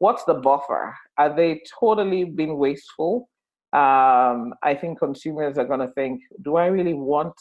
[0.00, 0.94] what's the buffer?
[1.16, 3.28] Are they totally being wasteful?
[3.72, 7.34] Um, i think consumers are going to think do i really want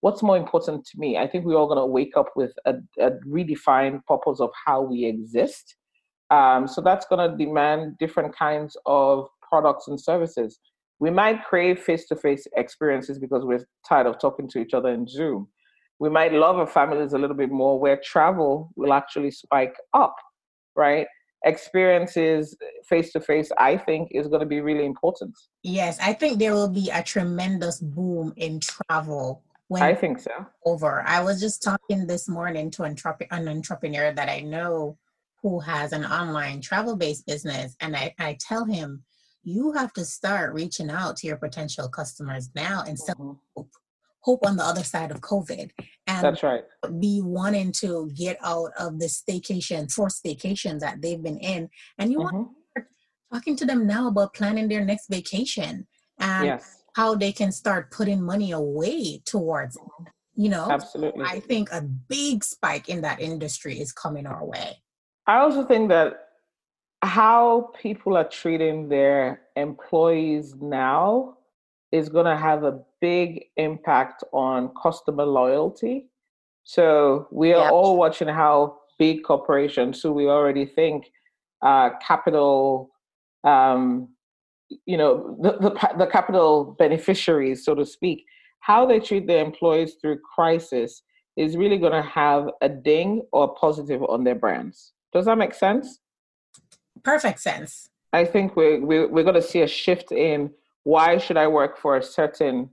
[0.00, 1.16] what's more important to me?
[1.16, 4.82] I think we're all going to wake up with a, a redefined purpose of how
[4.82, 5.76] we exist
[6.30, 10.58] um, so that's going to demand different kinds of products and services.
[10.98, 14.88] We might crave face to face experiences because we're tired of talking to each other
[14.88, 15.48] in Zoom.
[15.98, 20.14] We might love our families a little bit more where travel will actually spike up,
[20.74, 21.06] right?
[21.44, 22.56] Experiences
[22.88, 25.34] face to face, I think, is going to be really important.
[25.62, 30.30] Yes, I think there will be a tremendous boom in travel when I think so.
[30.64, 31.02] Over.
[31.06, 32.96] I was just talking this morning to an
[33.48, 34.98] entrepreneur that I know
[35.46, 37.76] who has an online travel based business.
[37.80, 39.04] And I, I tell him,
[39.44, 43.32] you have to start reaching out to your potential customers now and sell mm-hmm.
[43.56, 43.70] hope,
[44.22, 45.70] hope on the other side of COVID.
[46.08, 46.64] And that's right.
[46.98, 51.68] Be wanting to get out of the staycation, forced staycations that they've been in.
[51.96, 52.36] And you mm-hmm.
[52.36, 52.82] want to
[53.32, 55.86] talking to them now about planning their next vacation
[56.18, 56.82] and yes.
[56.96, 60.08] how they can start putting money away towards it.
[60.34, 61.24] You know, absolutely.
[61.24, 64.82] I think a big spike in that industry is coming our way.
[65.26, 66.28] I also think that
[67.02, 71.36] how people are treating their employees now
[71.92, 76.06] is going to have a big impact on customer loyalty.
[76.64, 77.72] So we are yep.
[77.72, 81.10] all watching how big corporations, who we already think
[81.62, 82.90] uh, capital,
[83.44, 84.08] um,
[84.84, 88.24] you know, the, the, the capital beneficiaries, so to speak,
[88.60, 91.02] how they treat their employees through crisis
[91.36, 94.92] is really going to have a ding or positive on their brands.
[95.12, 96.00] Does that make sense?
[97.02, 97.88] Perfect sense.
[98.12, 100.50] I think we're, we're, we're going to see a shift in
[100.84, 102.70] why should I work for a certain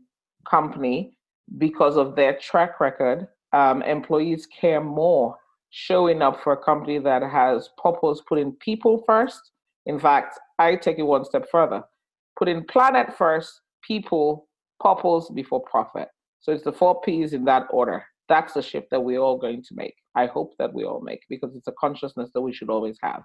[0.50, 1.18] company
[1.58, 3.28] because of their track record.
[3.52, 5.36] Um, employees care more
[5.70, 9.52] showing up for a company that has purpose, putting people first.
[9.86, 11.84] In fact, I take it one step further,
[12.38, 14.48] putting planet first, people,
[14.80, 16.10] purpose before profit.
[16.40, 19.62] So it's the four P's in that order that's the shift that we're all going
[19.64, 19.96] to make.
[20.16, 23.24] I hope that we all make because it's a consciousness that we should always have.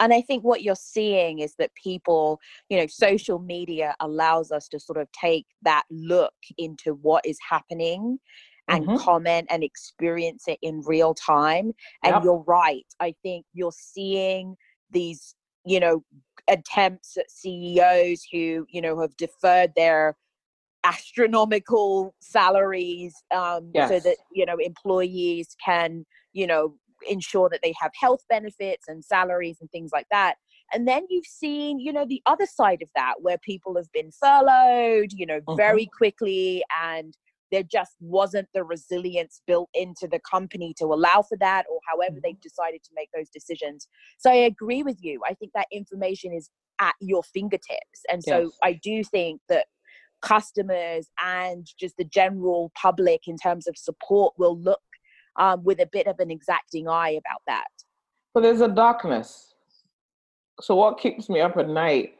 [0.00, 2.40] and i think what you're seeing is that people
[2.70, 7.38] you know social media allows us to sort of take that look into what is
[7.48, 8.18] happening
[8.68, 8.96] and mm-hmm.
[8.96, 11.72] comment and experience it in real time
[12.04, 12.24] and yep.
[12.24, 14.56] you're right i think you're seeing
[14.90, 16.02] these you know
[16.48, 20.16] attempts at ceos who you know have deferred their
[20.84, 23.88] astronomical salaries um, yes.
[23.88, 26.74] so that you know employees can you know
[27.08, 30.36] ensure that they have health benefits and salaries and things like that
[30.72, 34.10] and then you've seen you know the other side of that where people have been
[34.10, 35.56] furloughed you know mm-hmm.
[35.56, 37.14] very quickly and
[37.50, 42.12] there just wasn't the resilience built into the company to allow for that or however
[42.12, 42.20] mm-hmm.
[42.24, 46.32] they've decided to make those decisions so i agree with you i think that information
[46.32, 46.50] is
[46.80, 48.50] at your fingertips and so yes.
[48.62, 49.66] i do think that
[50.22, 54.80] customers and just the general public in terms of support will look
[55.38, 57.68] um, with a bit of an exacting eye about that.
[58.34, 59.54] But there's a darkness.
[60.60, 62.14] So, what keeps me up at night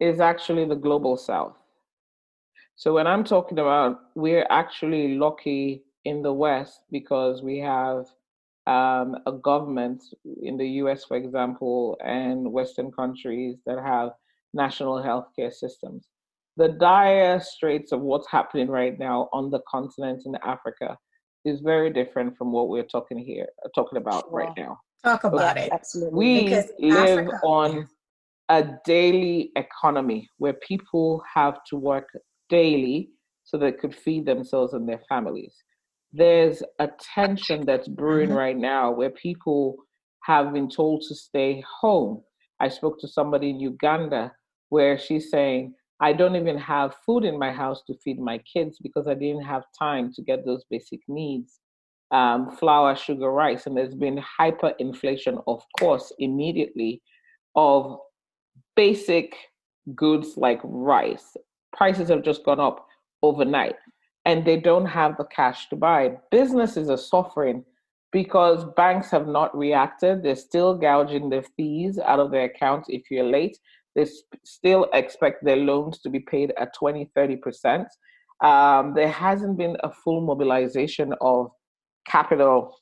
[0.00, 1.56] is actually the global south.
[2.76, 8.06] So, when I'm talking about we're actually lucky in the West because we have
[8.66, 10.02] um, a government
[10.42, 14.10] in the US, for example, and Western countries that have
[14.52, 16.08] national healthcare systems.
[16.58, 20.98] The dire straits of what's happening right now on the continent in Africa
[21.44, 24.32] is very different from what we're talking here talking about sure.
[24.32, 24.78] right now.
[25.04, 25.70] Talk about it.
[25.72, 26.18] Absolutely.
[26.18, 27.88] We because live Africa, on
[28.48, 32.08] a daily economy where people have to work
[32.48, 33.10] daily
[33.44, 35.54] so they could feed themselves and their families.
[36.12, 38.38] There's a tension that's brewing mm-hmm.
[38.38, 39.76] right now where people
[40.24, 42.22] have been told to stay home.
[42.60, 44.32] I spoke to somebody in Uganda
[44.70, 48.78] where she's saying, I don't even have food in my house to feed my kids
[48.78, 51.60] because I didn't have time to get those basic needs
[52.10, 53.66] um, flour, sugar, rice.
[53.66, 57.02] And there's been hyperinflation, of course, immediately
[57.54, 57.98] of
[58.76, 59.34] basic
[59.94, 61.36] goods like rice.
[61.76, 62.86] Prices have just gone up
[63.22, 63.76] overnight
[64.24, 66.16] and they don't have the cash to buy.
[66.30, 67.64] Businesses are suffering
[68.10, 70.22] because banks have not reacted.
[70.22, 73.58] They're still gouging the fees out of their accounts if you're late.
[73.98, 74.06] They
[74.44, 77.84] still expect their loans to be paid at 20, 30%.
[78.44, 81.50] Um, there hasn't been a full mobilization of
[82.06, 82.76] capital.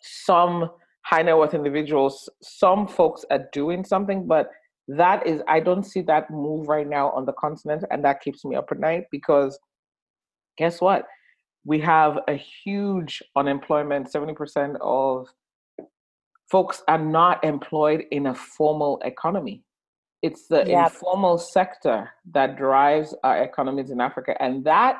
[0.00, 0.70] Some
[1.02, 4.50] high net worth individuals, some folks are doing something, but
[4.86, 8.44] that is, I don't see that move right now on the continent, and that keeps
[8.44, 9.58] me up at night because
[10.58, 11.06] guess what?
[11.64, 14.12] We have a huge unemployment.
[14.12, 15.26] 70% of
[16.48, 19.64] folks are not employed in a formal economy.
[20.22, 24.96] It's the informal sector that drives our economies in Africa, and that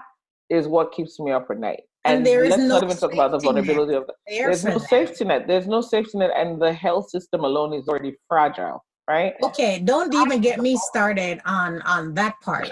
[0.49, 1.83] is what keeps me up at night.
[2.05, 4.65] And, and there is let's no not even talk about the vulnerability of the, there's
[4.65, 5.47] no safety net.
[5.47, 9.35] There's no safety net, and the health system alone is already fragile, right?
[9.43, 12.71] Okay, don't even get me started on on that part.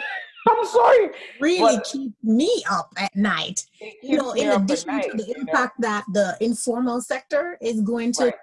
[0.48, 1.10] I'm sorry.
[1.40, 3.66] Really keep me up at night.
[4.02, 5.88] You know, in addition night, to the impact know?
[5.88, 8.34] that the informal sector is going to right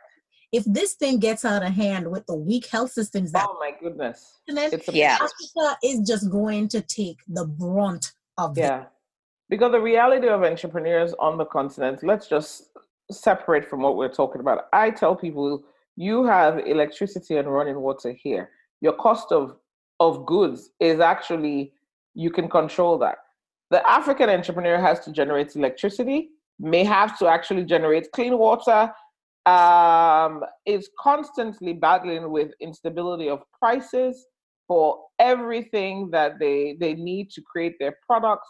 [0.56, 3.72] if this thing gets out of hand with the weak health systems that oh my
[3.78, 4.40] goodness.
[4.48, 5.16] It's yeah.
[5.16, 8.84] Africa is just going to take the brunt of yeah.
[8.84, 8.88] It.
[9.50, 12.70] because the reality of entrepreneurs on the continent let's just
[13.12, 14.68] separate from what we're talking about.
[14.72, 15.64] I tell people
[15.98, 18.50] you have electricity and running water here.
[18.80, 19.58] Your cost of
[20.00, 21.74] of goods is actually
[22.14, 23.18] you can control that.
[23.72, 26.30] The african entrepreneur has to generate electricity
[26.60, 28.90] may have to actually generate clean water
[29.46, 34.26] um, is constantly battling with instability of prices
[34.68, 38.48] for everything that they they need to create their products.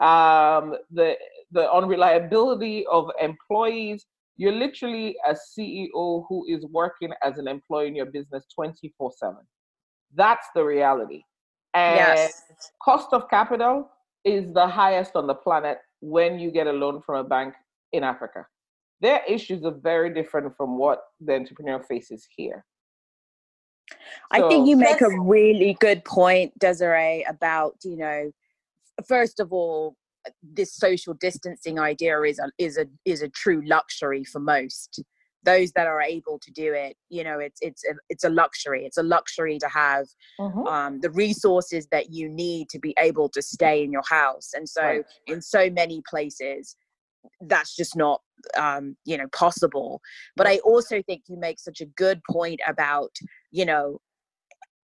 [0.00, 1.16] Um, the
[1.50, 4.06] the unreliability of employees.
[4.40, 9.36] You're literally a CEO who is working as an employee in your business 24 7.
[10.14, 11.22] That's the reality.
[11.74, 12.42] And yes.
[12.80, 13.90] cost of capital
[14.24, 17.54] is the highest on the planet when you get a loan from a bank
[17.92, 18.46] in Africa
[19.00, 22.64] their issues are very different from what the entrepreneur faces here.
[24.30, 28.30] I think you make a really good point, Desiree, about, you know,
[29.06, 29.96] first of all,
[30.42, 35.02] this social distancing idea is a, is a is a true luxury for most
[35.44, 38.84] those that are able to do it you know it's it's a, it's a luxury
[38.84, 40.06] it's a luxury to have
[40.38, 40.66] mm-hmm.
[40.66, 44.68] um, the resources that you need to be able to stay in your house and
[44.68, 45.04] so right.
[45.26, 46.76] in so many places
[47.42, 48.20] that's just not
[48.56, 50.00] um, you know possible
[50.36, 53.10] but i also think you make such a good point about
[53.50, 53.98] you know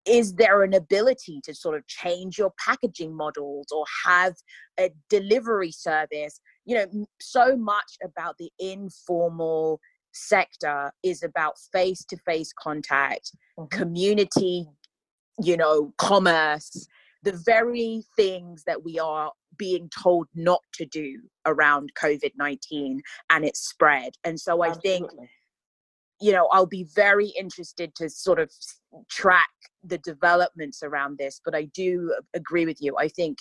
[0.06, 4.34] is there an ability to sort of change your packaging models or have
[4.80, 9.80] a delivery service you know so much about the informal
[10.14, 13.76] sector is about face to face contact, mm-hmm.
[13.78, 14.66] community,
[15.42, 16.88] you know, commerce,
[17.24, 23.46] the very things that we are being told not to do around COVID 19 and
[23.46, 24.14] its spread.
[24.24, 24.92] And so Absolutely.
[24.92, 25.30] I think,
[26.20, 28.52] you know, I'll be very interested to sort of
[29.10, 29.50] track
[29.84, 32.96] the developments around this, but I do agree with you.
[32.98, 33.40] I think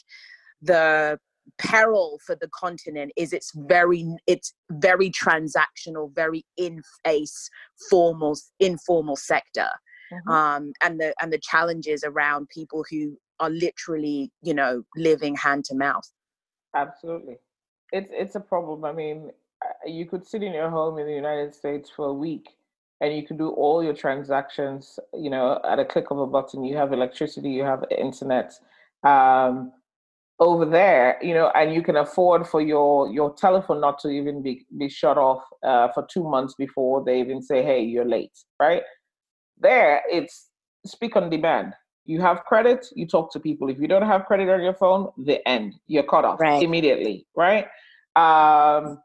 [0.61, 1.19] the
[1.59, 7.51] peril for the continent is it's very it's very transactional very in face
[7.91, 9.69] formal informal sector
[10.13, 10.31] mm-hmm.
[10.31, 15.65] um and the and the challenges around people who are literally you know living hand
[15.67, 16.09] to mouth.
[16.75, 17.37] Absolutely.
[17.93, 18.85] It's it's a problem.
[18.85, 19.31] I mean
[19.87, 22.49] you could sit in your home in the united states for a week
[23.01, 26.65] and you can do all your transactions you know at a click of a button.
[26.65, 28.53] You have electricity you have internet
[29.05, 29.73] um,
[30.39, 34.43] over there you know and you can afford for your your telephone not to even
[34.43, 38.37] be be shut off uh, for two months before they even say hey you're late
[38.61, 38.83] right?
[39.59, 40.49] There it's
[40.85, 41.75] speak on demand
[42.05, 43.69] you have credit, you talk to people.
[43.69, 45.75] If you don't have credit on your phone, the end.
[45.87, 46.63] You're cut off right.
[46.63, 47.67] immediately, right?
[48.17, 48.99] Um,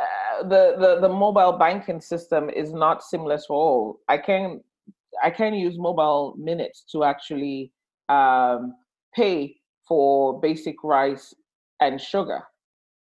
[0.00, 4.00] uh, the, the the mobile banking system is not seamless for all.
[4.08, 4.62] I can
[5.22, 7.72] I can use mobile minutes to actually
[8.08, 8.74] um,
[9.14, 9.56] pay
[9.86, 11.34] for basic rice
[11.80, 12.42] and sugar.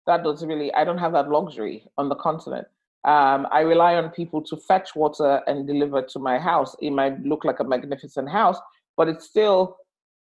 [0.07, 2.66] That does really I don't have that luxury on the continent.
[3.05, 6.74] Um, I rely on people to fetch water and deliver to my house.
[6.80, 8.59] It might look like a magnificent house,
[8.97, 9.76] but it's still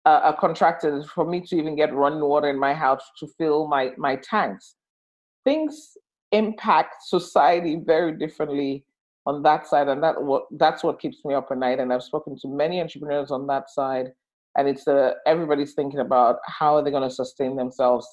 [0.05, 3.67] uh, a contractor for me to even get running water in my house to fill
[3.67, 4.75] my my tanks.
[5.43, 5.97] Things
[6.31, 8.85] impact society very differently
[9.25, 11.79] on that side, and that what that's what keeps me up at night.
[11.79, 14.07] And I've spoken to many entrepreneurs on that side,
[14.57, 18.07] and it's uh, everybody's thinking about how are they going to sustain themselves.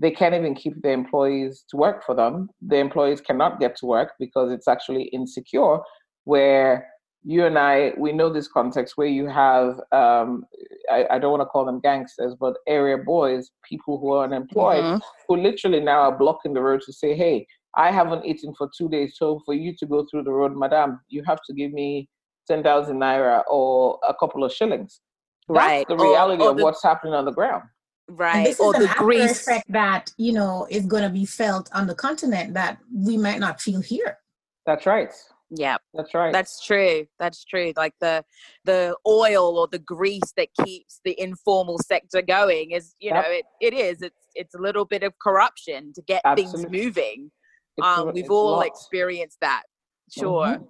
[0.00, 2.50] They can't even keep their employees to work for them.
[2.60, 5.78] The employees cannot get to work because it's actually insecure.
[6.24, 6.86] Where
[7.24, 10.44] you and I, we know this context where you have, um,
[10.90, 14.84] I, I, don't want to call them gangsters, but area boys, people who are unemployed,
[14.84, 14.98] mm-hmm.
[15.28, 18.88] who literally now are blocking the road to say, hey, I haven't eaten for two
[18.88, 19.14] days.
[19.16, 22.08] So for you to go through the road, madam, you have to give me
[22.46, 25.00] 10,000 naira or a couple of shillings.
[25.48, 25.88] That's right.
[25.88, 27.64] the reality or, or of the, what's happening on the ground.
[28.08, 28.36] Right.
[28.36, 31.68] And this or is the grease effect that, you know, is going to be felt
[31.74, 34.18] on the continent that we might not feel here.
[34.66, 35.12] That's right.
[35.50, 35.76] Yeah.
[35.94, 36.32] That's right.
[36.32, 37.06] That's true.
[37.18, 37.72] That's true.
[37.76, 38.24] Like the
[38.64, 43.24] the oil or the grease that keeps the informal sector going is, you yep.
[43.24, 44.02] know, it, it is.
[44.02, 46.62] It's it's a little bit of corruption to get Absolutely.
[46.62, 47.30] things moving.
[47.78, 49.62] It's, um, we've all experienced that.
[50.10, 50.46] Sure.
[50.46, 50.64] Mm-hmm.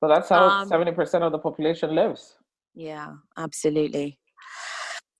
[0.00, 2.36] So that's how um, seventy um, percent of the population lives.
[2.74, 4.18] Yeah, absolutely.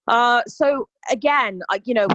[0.09, 2.09] Uh, so again, uh, you know,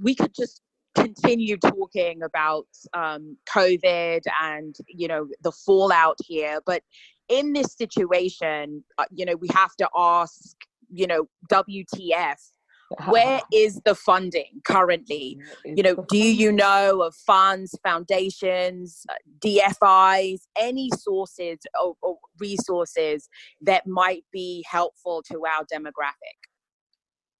[0.00, 0.62] we could just
[0.94, 6.82] continue talking about um, COVID and you know the fallout here, but
[7.28, 10.56] in this situation, uh, you know, we have to ask,
[10.92, 12.36] you know, WTF
[13.08, 15.38] where is the funding currently?
[15.64, 19.06] You know do you know of funds foundations
[19.40, 23.28] dfis any sources or, or, resources
[23.62, 26.38] that might be helpful to our demographic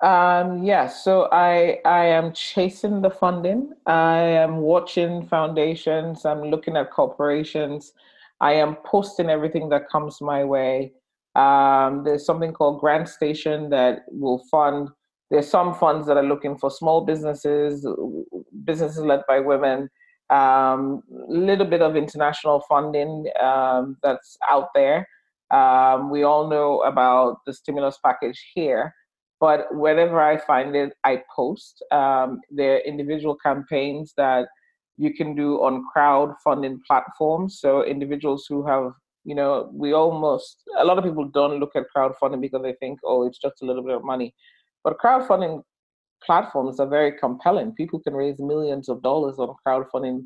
[0.04, 3.72] um, yeah, so I I am chasing the funding.
[3.86, 6.26] I am watching foundations.
[6.26, 7.94] I'm looking at corporations.
[8.38, 10.92] I am posting everything that comes my way.
[11.34, 14.90] Um, there's something called GrantStation that will fund.
[15.30, 17.86] There's some funds that are looking for small businesses,
[18.64, 19.88] businesses led by women.
[20.30, 25.08] A um, little bit of international funding um, that's out there.
[25.50, 28.94] Um, we all know about the stimulus package here.
[29.44, 31.84] But whenever I find it, I post.
[31.90, 34.46] Um, there are individual campaigns that
[34.96, 37.60] you can do on crowdfunding platforms.
[37.60, 38.92] So individuals who have,
[39.22, 43.00] you know, we almost a lot of people don't look at crowdfunding because they think,
[43.04, 44.34] oh, it's just a little bit of money.
[44.82, 45.62] But crowdfunding
[46.24, 47.72] platforms are very compelling.
[47.72, 50.22] People can raise millions of dollars on crowdfunding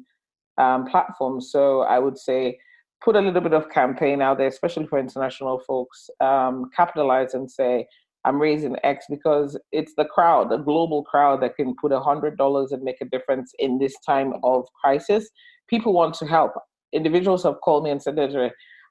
[0.59, 1.51] um, platforms.
[1.51, 2.57] So I would say
[3.03, 6.09] put a little bit of campaign out there, especially for international folks.
[6.21, 7.89] Um, capitalize and say,
[8.25, 12.37] I'm raising X because it's the crowd, the global crowd that can put a hundred
[12.37, 15.29] dollars and make a difference in this time of crisis.
[15.69, 16.53] People want to help.
[16.93, 18.19] Individuals have called me and said,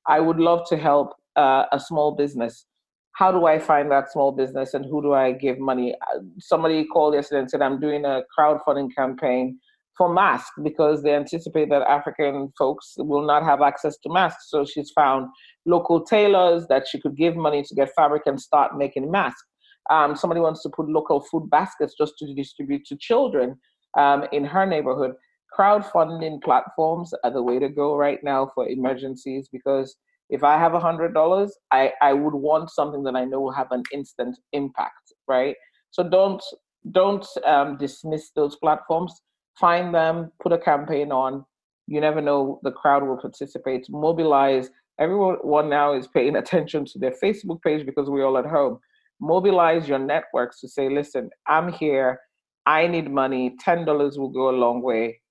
[0.07, 2.65] I would love to help uh, a small business.
[3.13, 5.95] How do I find that small business and who do I give money?
[6.13, 9.59] Uh, somebody called yesterday and said, I'm doing a crowdfunding campaign
[9.97, 14.49] for masks because they anticipate that African folks will not have access to masks.
[14.49, 15.27] So she's found
[15.65, 19.43] local tailors that she could give money to get fabric and start making masks.
[19.89, 23.57] Um, somebody wants to put local food baskets just to distribute to children
[23.97, 25.13] um, in her neighborhood.
[25.57, 29.95] crowdfunding platforms are the way to go right now for emergencies because
[30.29, 33.53] if I have a hundred dollars, I, I would want something that I know will
[33.53, 35.55] have an instant impact, right?
[35.91, 36.43] So don't
[36.91, 39.13] don't um, dismiss those platforms.
[39.59, 41.45] Find them, put a campaign on.
[41.87, 43.87] You never know the crowd will participate.
[43.89, 44.69] Mobilize.
[44.99, 48.79] Everyone now is paying attention to their Facebook page because we're all at home.
[49.19, 52.19] Mobilize your networks to say, listen, I'm here.
[52.65, 53.55] I need money.
[53.65, 55.21] $10 will go a long way.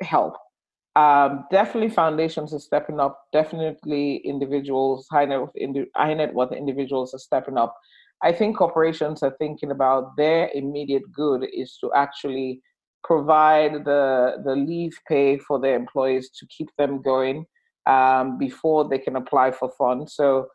[0.00, 0.34] Help.
[0.96, 3.26] Um, definitely foundations are stepping up.
[3.32, 7.76] Definitely individuals, high net, worth, high net worth individuals are stepping up.
[8.22, 12.62] I think corporations are thinking about their immediate good is to actually
[13.06, 17.46] provide the the leave pay for their employees to keep them going
[17.86, 20.14] um, before they can apply for funds.
[20.14, 20.48] So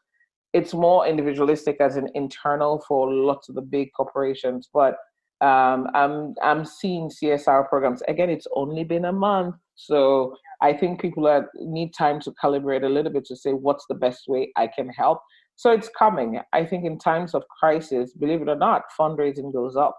[0.54, 4.96] it's more individualistic as an internal for lots of the big corporations, but
[5.40, 8.02] um, I'm I'm seeing CSR programs.
[8.08, 12.84] Again, it's only been a month, so I think people are, need time to calibrate
[12.84, 15.20] a little bit to say what's the best way I can help.
[15.56, 16.40] So it's coming.
[16.54, 19.98] I think in times of crisis, believe it or not, fundraising goes up.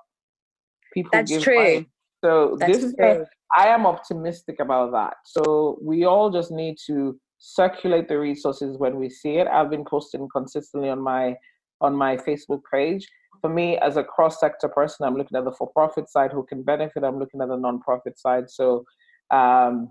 [0.95, 1.57] People That's true.
[1.57, 1.87] Money.
[2.23, 5.15] So That's this is a, I am optimistic about that.
[5.25, 9.49] So we all just need to circulate the resources when we see it.
[9.49, 11.37] I've been posting consistently on my
[11.81, 13.07] on my Facebook page
[13.43, 16.45] for me as a cross sector person, I'm looking at the for profit side who
[16.45, 17.05] can benefit.
[17.05, 18.49] I'm looking at the non-profit side.
[18.49, 18.85] So
[19.31, 19.89] um,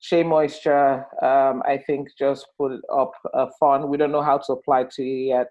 [0.00, 3.88] Shea Moisture, um, I think, just put up a fund.
[3.88, 5.48] We don't know how to apply to it yet.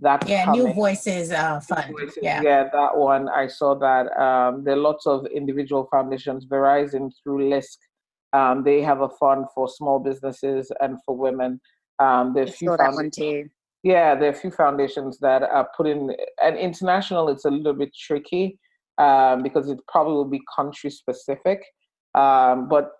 [0.00, 0.64] That yeah, coming.
[0.64, 1.92] New Voices uh, fund.
[1.92, 2.42] Voices, yeah.
[2.42, 3.28] yeah, that one.
[3.28, 4.14] I saw that.
[4.20, 6.44] Um, there are lots of individual foundations.
[6.44, 7.78] Verizon through LISC,
[8.32, 11.60] um, they have a fund for small businesses and for women.
[11.98, 13.48] Um, there are few saw that one too.
[13.82, 17.72] Yeah, there are a few foundations that are put in, and international, it's a little
[17.72, 18.58] bit tricky
[18.98, 21.64] um, because it probably will be country specific.
[22.14, 22.90] Um, but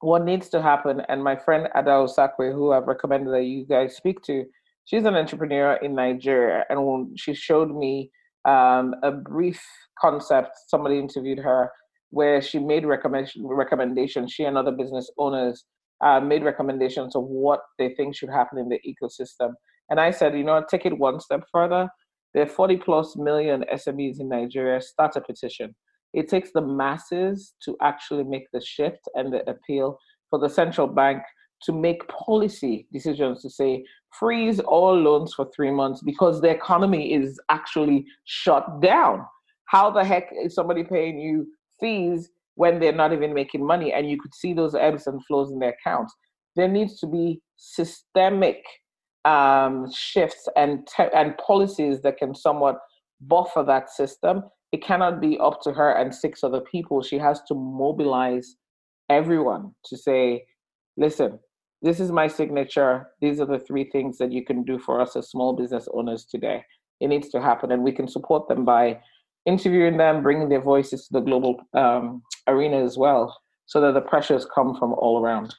[0.00, 3.96] what needs to happen, and my friend Ada Osakwe, who I've recommended that you guys
[3.96, 4.44] speak to,
[4.88, 8.10] she's an entrepreneur in Nigeria, and she showed me
[8.46, 9.62] um, a brief
[10.00, 11.70] concept, somebody interviewed her
[12.10, 14.32] where she made recommendation recommendations.
[14.32, 15.64] She and other business owners
[16.02, 19.52] uh, made recommendations of what they think should happen in the ecosystem.
[19.90, 21.88] And I said, you know, take it one step further.
[22.32, 24.80] There are 40 plus million SMEs in Nigeria.
[24.80, 25.74] Start a petition.
[26.14, 29.98] It takes the masses to actually make the shift and the appeal
[30.30, 31.22] for the central bank
[31.62, 33.84] to make policy decisions to say
[34.18, 39.24] freeze all loans for three months because the economy is actually shut down.
[39.66, 41.46] How the heck is somebody paying you
[41.80, 45.50] fees when they're not even making money and you could see those ebbs and flows
[45.50, 46.14] in their accounts?
[46.56, 48.64] There needs to be systemic
[49.24, 52.78] um, shifts and te- and policies that can somewhat
[53.20, 54.44] buffer that system.
[54.72, 57.02] It cannot be up to her and six other people.
[57.02, 58.56] She has to mobilize
[59.10, 60.44] everyone to say,
[60.96, 61.38] listen,
[61.82, 63.08] this is my signature.
[63.20, 66.24] These are the three things that you can do for us as small business owners
[66.24, 66.64] today.
[67.00, 69.00] It needs to happen, and we can support them by
[69.46, 73.36] interviewing them, bringing their voices to the global um, arena as well,
[73.66, 75.54] so that the pressures come from all around.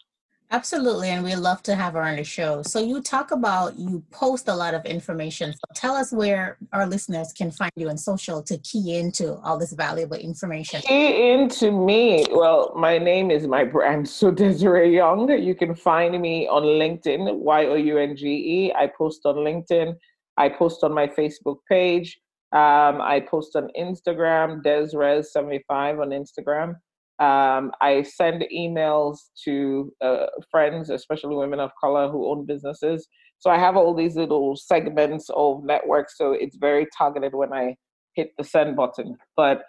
[0.51, 2.63] Absolutely, and we love to have her on the show.
[2.63, 5.53] So you talk about you post a lot of information.
[5.53, 9.59] So tell us where our listeners can find you on social to key into all
[9.59, 10.81] this valuable information.
[10.81, 12.25] Key into me.
[12.31, 15.29] Well, my name is my brand, so Desiree Young.
[15.29, 18.73] You can find me on LinkedIn, Y O U N G E.
[18.73, 19.95] I post on LinkedIn.
[20.37, 22.19] I post on my Facebook page.
[22.53, 26.77] Um, I post on Instagram, Desres75 on Instagram.
[27.19, 33.07] Um, I send emails to uh, friends, especially women of color who own businesses.
[33.39, 36.17] So I have all these little segments of networks.
[36.17, 37.75] So it's very targeted when I
[38.13, 39.17] hit the send button.
[39.35, 39.63] But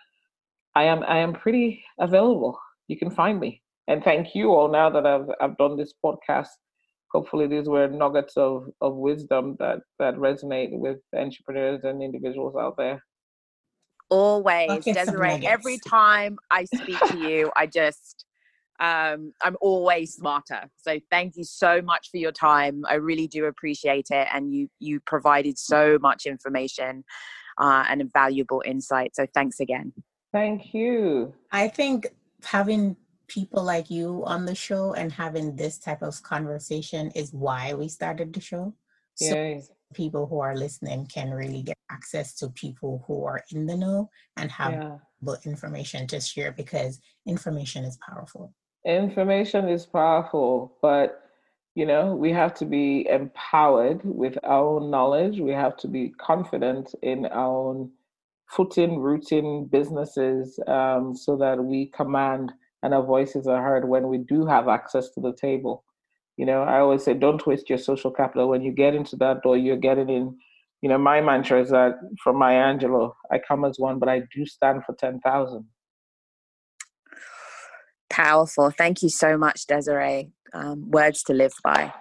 [0.74, 2.58] I am I am pretty available.
[2.88, 3.62] You can find me.
[3.88, 4.70] And thank you all.
[4.70, 6.48] Now that I've I've done this podcast,
[7.12, 12.76] hopefully these were nuggets of, of wisdom that that resonate with entrepreneurs and individuals out
[12.76, 13.02] there.
[14.10, 15.46] Always, Desiree.
[15.46, 18.26] Every time I speak to you, I just
[18.80, 20.62] um, I'm always smarter.
[20.76, 22.82] So thank you so much for your time.
[22.88, 27.04] I really do appreciate it, and you you provided so much information
[27.58, 29.14] uh, and valuable insight.
[29.14, 29.92] So thanks again.
[30.32, 31.34] Thank you.
[31.52, 32.08] I think
[32.44, 32.96] having
[33.26, 37.88] people like you on the show and having this type of conversation is why we
[37.88, 38.74] started the show.
[39.14, 39.58] So
[39.94, 44.08] people who are listening can really get access to people who are in the know
[44.36, 45.34] and have yeah.
[45.44, 48.54] information to share because information is powerful.
[48.86, 51.22] Information is powerful, but
[51.74, 55.38] you know, we have to be empowered with our own knowledge.
[55.38, 57.90] We have to be confident in our own
[58.48, 62.52] footing, rooting businesses um, so that we command
[62.82, 65.84] and our voices are heard when we do have access to the table.
[66.40, 68.48] You know, I always say, don't waste your social capital.
[68.48, 70.38] When you get into that door, you're getting in.
[70.80, 74.22] You know, my mantra is that from Maya Angelou, I come as one, but I
[74.34, 75.66] do stand for 10,000.
[78.08, 78.70] Powerful.
[78.70, 80.30] Thank you so much, Desiree.
[80.54, 81.92] Um, words to live by.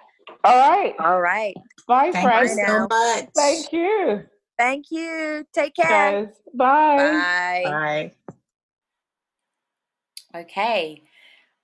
[0.42, 0.94] All right.
[0.98, 1.54] All right.
[1.86, 2.56] Bye, Thank friends.
[2.58, 3.26] you so much.
[3.36, 4.22] Thank you.
[4.56, 5.44] Thank you.
[5.52, 6.24] Take care.
[6.24, 6.96] Guys, bye.
[6.96, 8.12] Bye.
[10.32, 10.40] Bye.
[10.40, 11.02] Okay.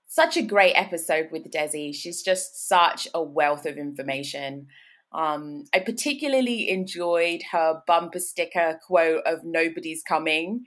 [0.06, 1.94] Such a great episode with Desi.
[1.94, 4.68] She's just such a wealth of information.
[5.12, 10.64] Um, I particularly enjoyed her bumper sticker quote of "Nobody's coming."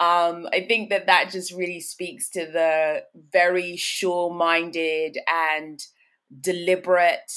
[0.00, 5.80] Um, I think that that just really speaks to the very sure-minded and
[6.40, 7.32] deliberate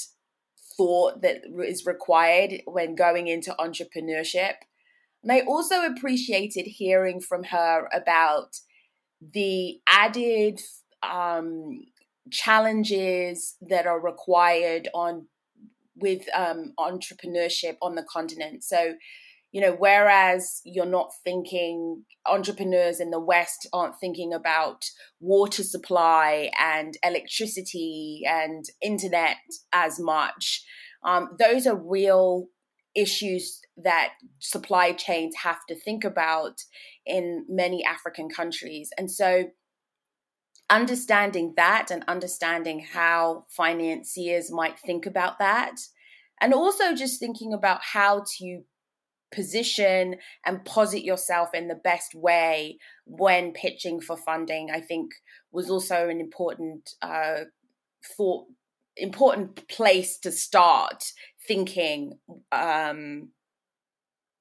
[0.76, 4.54] thought that is required when going into entrepreneurship.
[5.22, 8.58] And I also appreciated hearing from her about
[9.20, 10.60] the added
[11.02, 11.82] um,
[12.30, 15.26] challenges that are required on
[15.96, 18.64] with um, entrepreneurship on the continent.
[18.64, 18.94] So,
[19.52, 24.84] you know, whereas you're not thinking, entrepreneurs in the West aren't thinking about
[25.20, 29.36] water supply and electricity and internet
[29.72, 30.64] as much.
[31.04, 32.46] Um, those are real
[32.94, 36.62] issues that supply chains have to think about
[37.04, 38.90] in many African countries.
[38.96, 39.44] And so,
[40.70, 45.76] understanding that and understanding how financiers might think about that,
[46.40, 48.62] and also just thinking about how to
[49.32, 55.12] position and posit yourself in the best way when pitching for funding, I think
[55.50, 57.44] was also an important uh,
[58.16, 58.46] thought,
[58.96, 61.04] important place to start
[61.48, 62.18] thinking
[62.52, 63.30] um,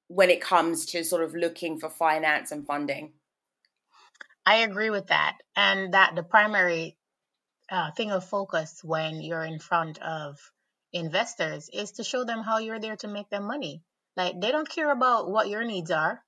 [0.07, 3.13] when it comes to sort of looking for finance and funding.
[4.45, 5.37] I agree with that.
[5.55, 6.97] And that the primary
[7.69, 10.39] uh, thing of focus when you're in front of
[10.93, 13.83] investors is to show them how you're there to make them money.
[14.17, 16.23] Like they don't care about what your needs are.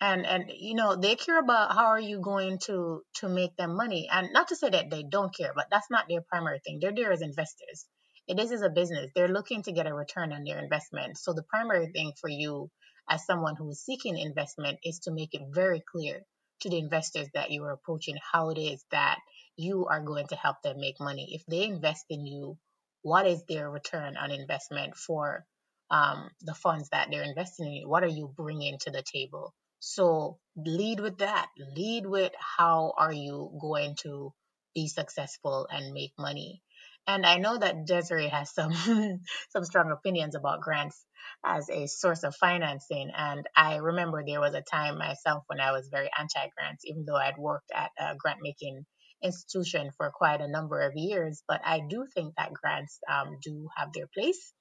[0.00, 3.76] And and you know, they care about how are you going to to make them
[3.76, 4.08] money.
[4.12, 6.78] And not to say that they don't care, but that's not their primary thing.
[6.80, 7.86] They're there as investors.
[8.26, 9.10] It is as a business.
[9.14, 11.18] They're looking to get a return on their investment.
[11.18, 12.70] So the primary thing for you
[13.08, 16.26] as someone who is seeking investment is to make it very clear
[16.60, 19.18] to the investors that you are approaching how it is that
[19.56, 21.34] you are going to help them make money.
[21.34, 22.58] If they invest in you,
[23.02, 25.44] what is their return on investment for
[25.90, 27.88] um, the funds that they're investing in you?
[27.88, 29.54] What are you bringing to the table?
[29.80, 31.48] So lead with that.
[31.76, 34.32] Lead with how are you going to
[34.74, 36.62] be successful and make money.
[37.08, 38.74] And I know that Desiree has some
[39.50, 41.06] some strong opinions about grants
[41.42, 43.10] as a source of financing.
[43.16, 47.16] And I remember there was a time myself when I was very anti-grants, even though
[47.16, 48.84] I'd worked at a grant making
[49.22, 51.42] institution for quite a number of years.
[51.48, 54.52] But I do think that grants um, do have their place,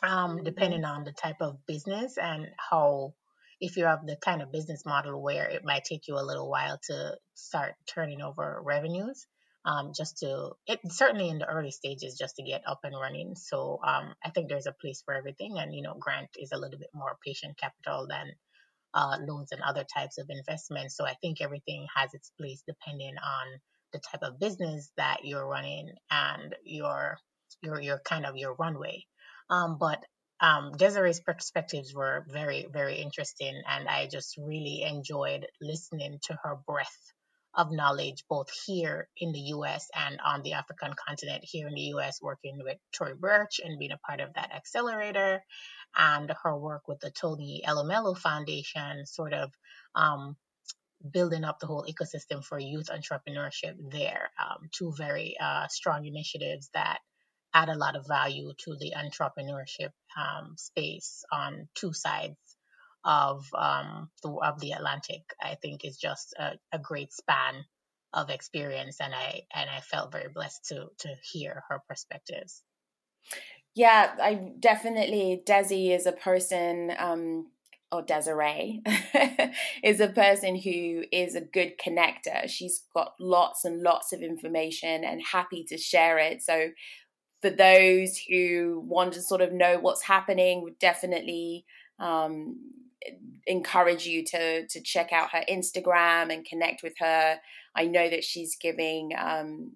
[0.00, 0.44] um, mm-hmm.
[0.44, 3.14] depending on the type of business and how.
[3.64, 6.50] If you have the kind of business model where it might take you a little
[6.50, 9.24] while to start turning over revenues,
[9.64, 13.34] um, just to it certainly in the early stages just to get up and running.
[13.36, 16.58] So um, I think there's a place for everything, and you know, grant is a
[16.58, 18.32] little bit more patient capital than
[18.94, 20.96] uh, loans and other types of investments.
[20.96, 23.60] So I think everything has its place depending on
[23.92, 27.18] the type of business that you're running and your
[27.62, 29.04] your your kind of your runway.
[29.50, 30.04] Um, but
[30.40, 36.56] um, Desiree's perspectives were very very interesting, and I just really enjoyed listening to her
[36.66, 37.12] breadth
[37.54, 41.44] of knowledge both here in the US and on the African continent.
[41.44, 45.42] Here in the US, working with Tory Burch and being a part of that accelerator,
[45.96, 49.52] and her work with the Tony Elumelu Foundation, sort of
[49.94, 50.36] um,
[51.12, 54.30] building up the whole ecosystem for youth entrepreneurship there.
[54.40, 56.98] Um, two very uh, strong initiatives that
[57.54, 62.51] add a lot of value to the entrepreneurship um, space on two sides
[63.04, 67.64] of um, the of the Atlantic, I think is just a, a great span
[68.12, 72.62] of experience, and I and I felt very blessed to to hear her perspectives.
[73.74, 76.92] Yeah, I definitely Desi is a person.
[76.98, 77.46] Um,
[77.92, 78.82] or Desiree
[79.84, 82.48] is a person who is a good connector.
[82.48, 86.42] She's got lots and lots of information and happy to share it.
[86.42, 86.70] So,
[87.42, 91.66] for those who want to sort of know what's happening, would definitely
[91.98, 92.56] um,
[93.46, 97.38] encourage you to to check out her Instagram and connect with her.
[97.74, 99.72] I know that she's giving um,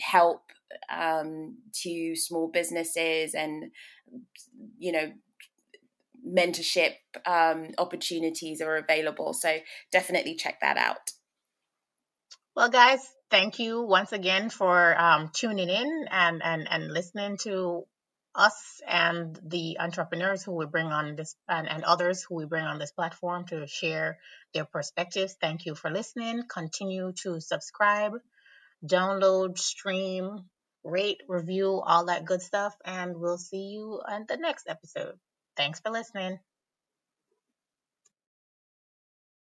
[0.00, 0.42] help
[0.90, 3.70] um, to small businesses and
[4.78, 5.12] you know
[6.26, 6.94] mentorship
[7.26, 9.34] um, opportunities are available.
[9.34, 9.58] So
[9.92, 11.12] definitely check that out.
[12.56, 13.00] Well, guys,
[13.30, 17.84] thank you once again for um, tuning in and, and, and listening to
[18.34, 22.64] us and the entrepreneurs who we bring on this and, and others who we bring
[22.64, 24.18] on this platform to share
[24.52, 25.36] their perspectives.
[25.40, 26.42] Thank you for listening.
[26.48, 28.12] Continue to subscribe,
[28.84, 30.46] download, stream,
[30.82, 32.74] rate, review, all that good stuff.
[32.84, 35.14] And we'll see you on the next episode.
[35.56, 36.38] Thanks for listening.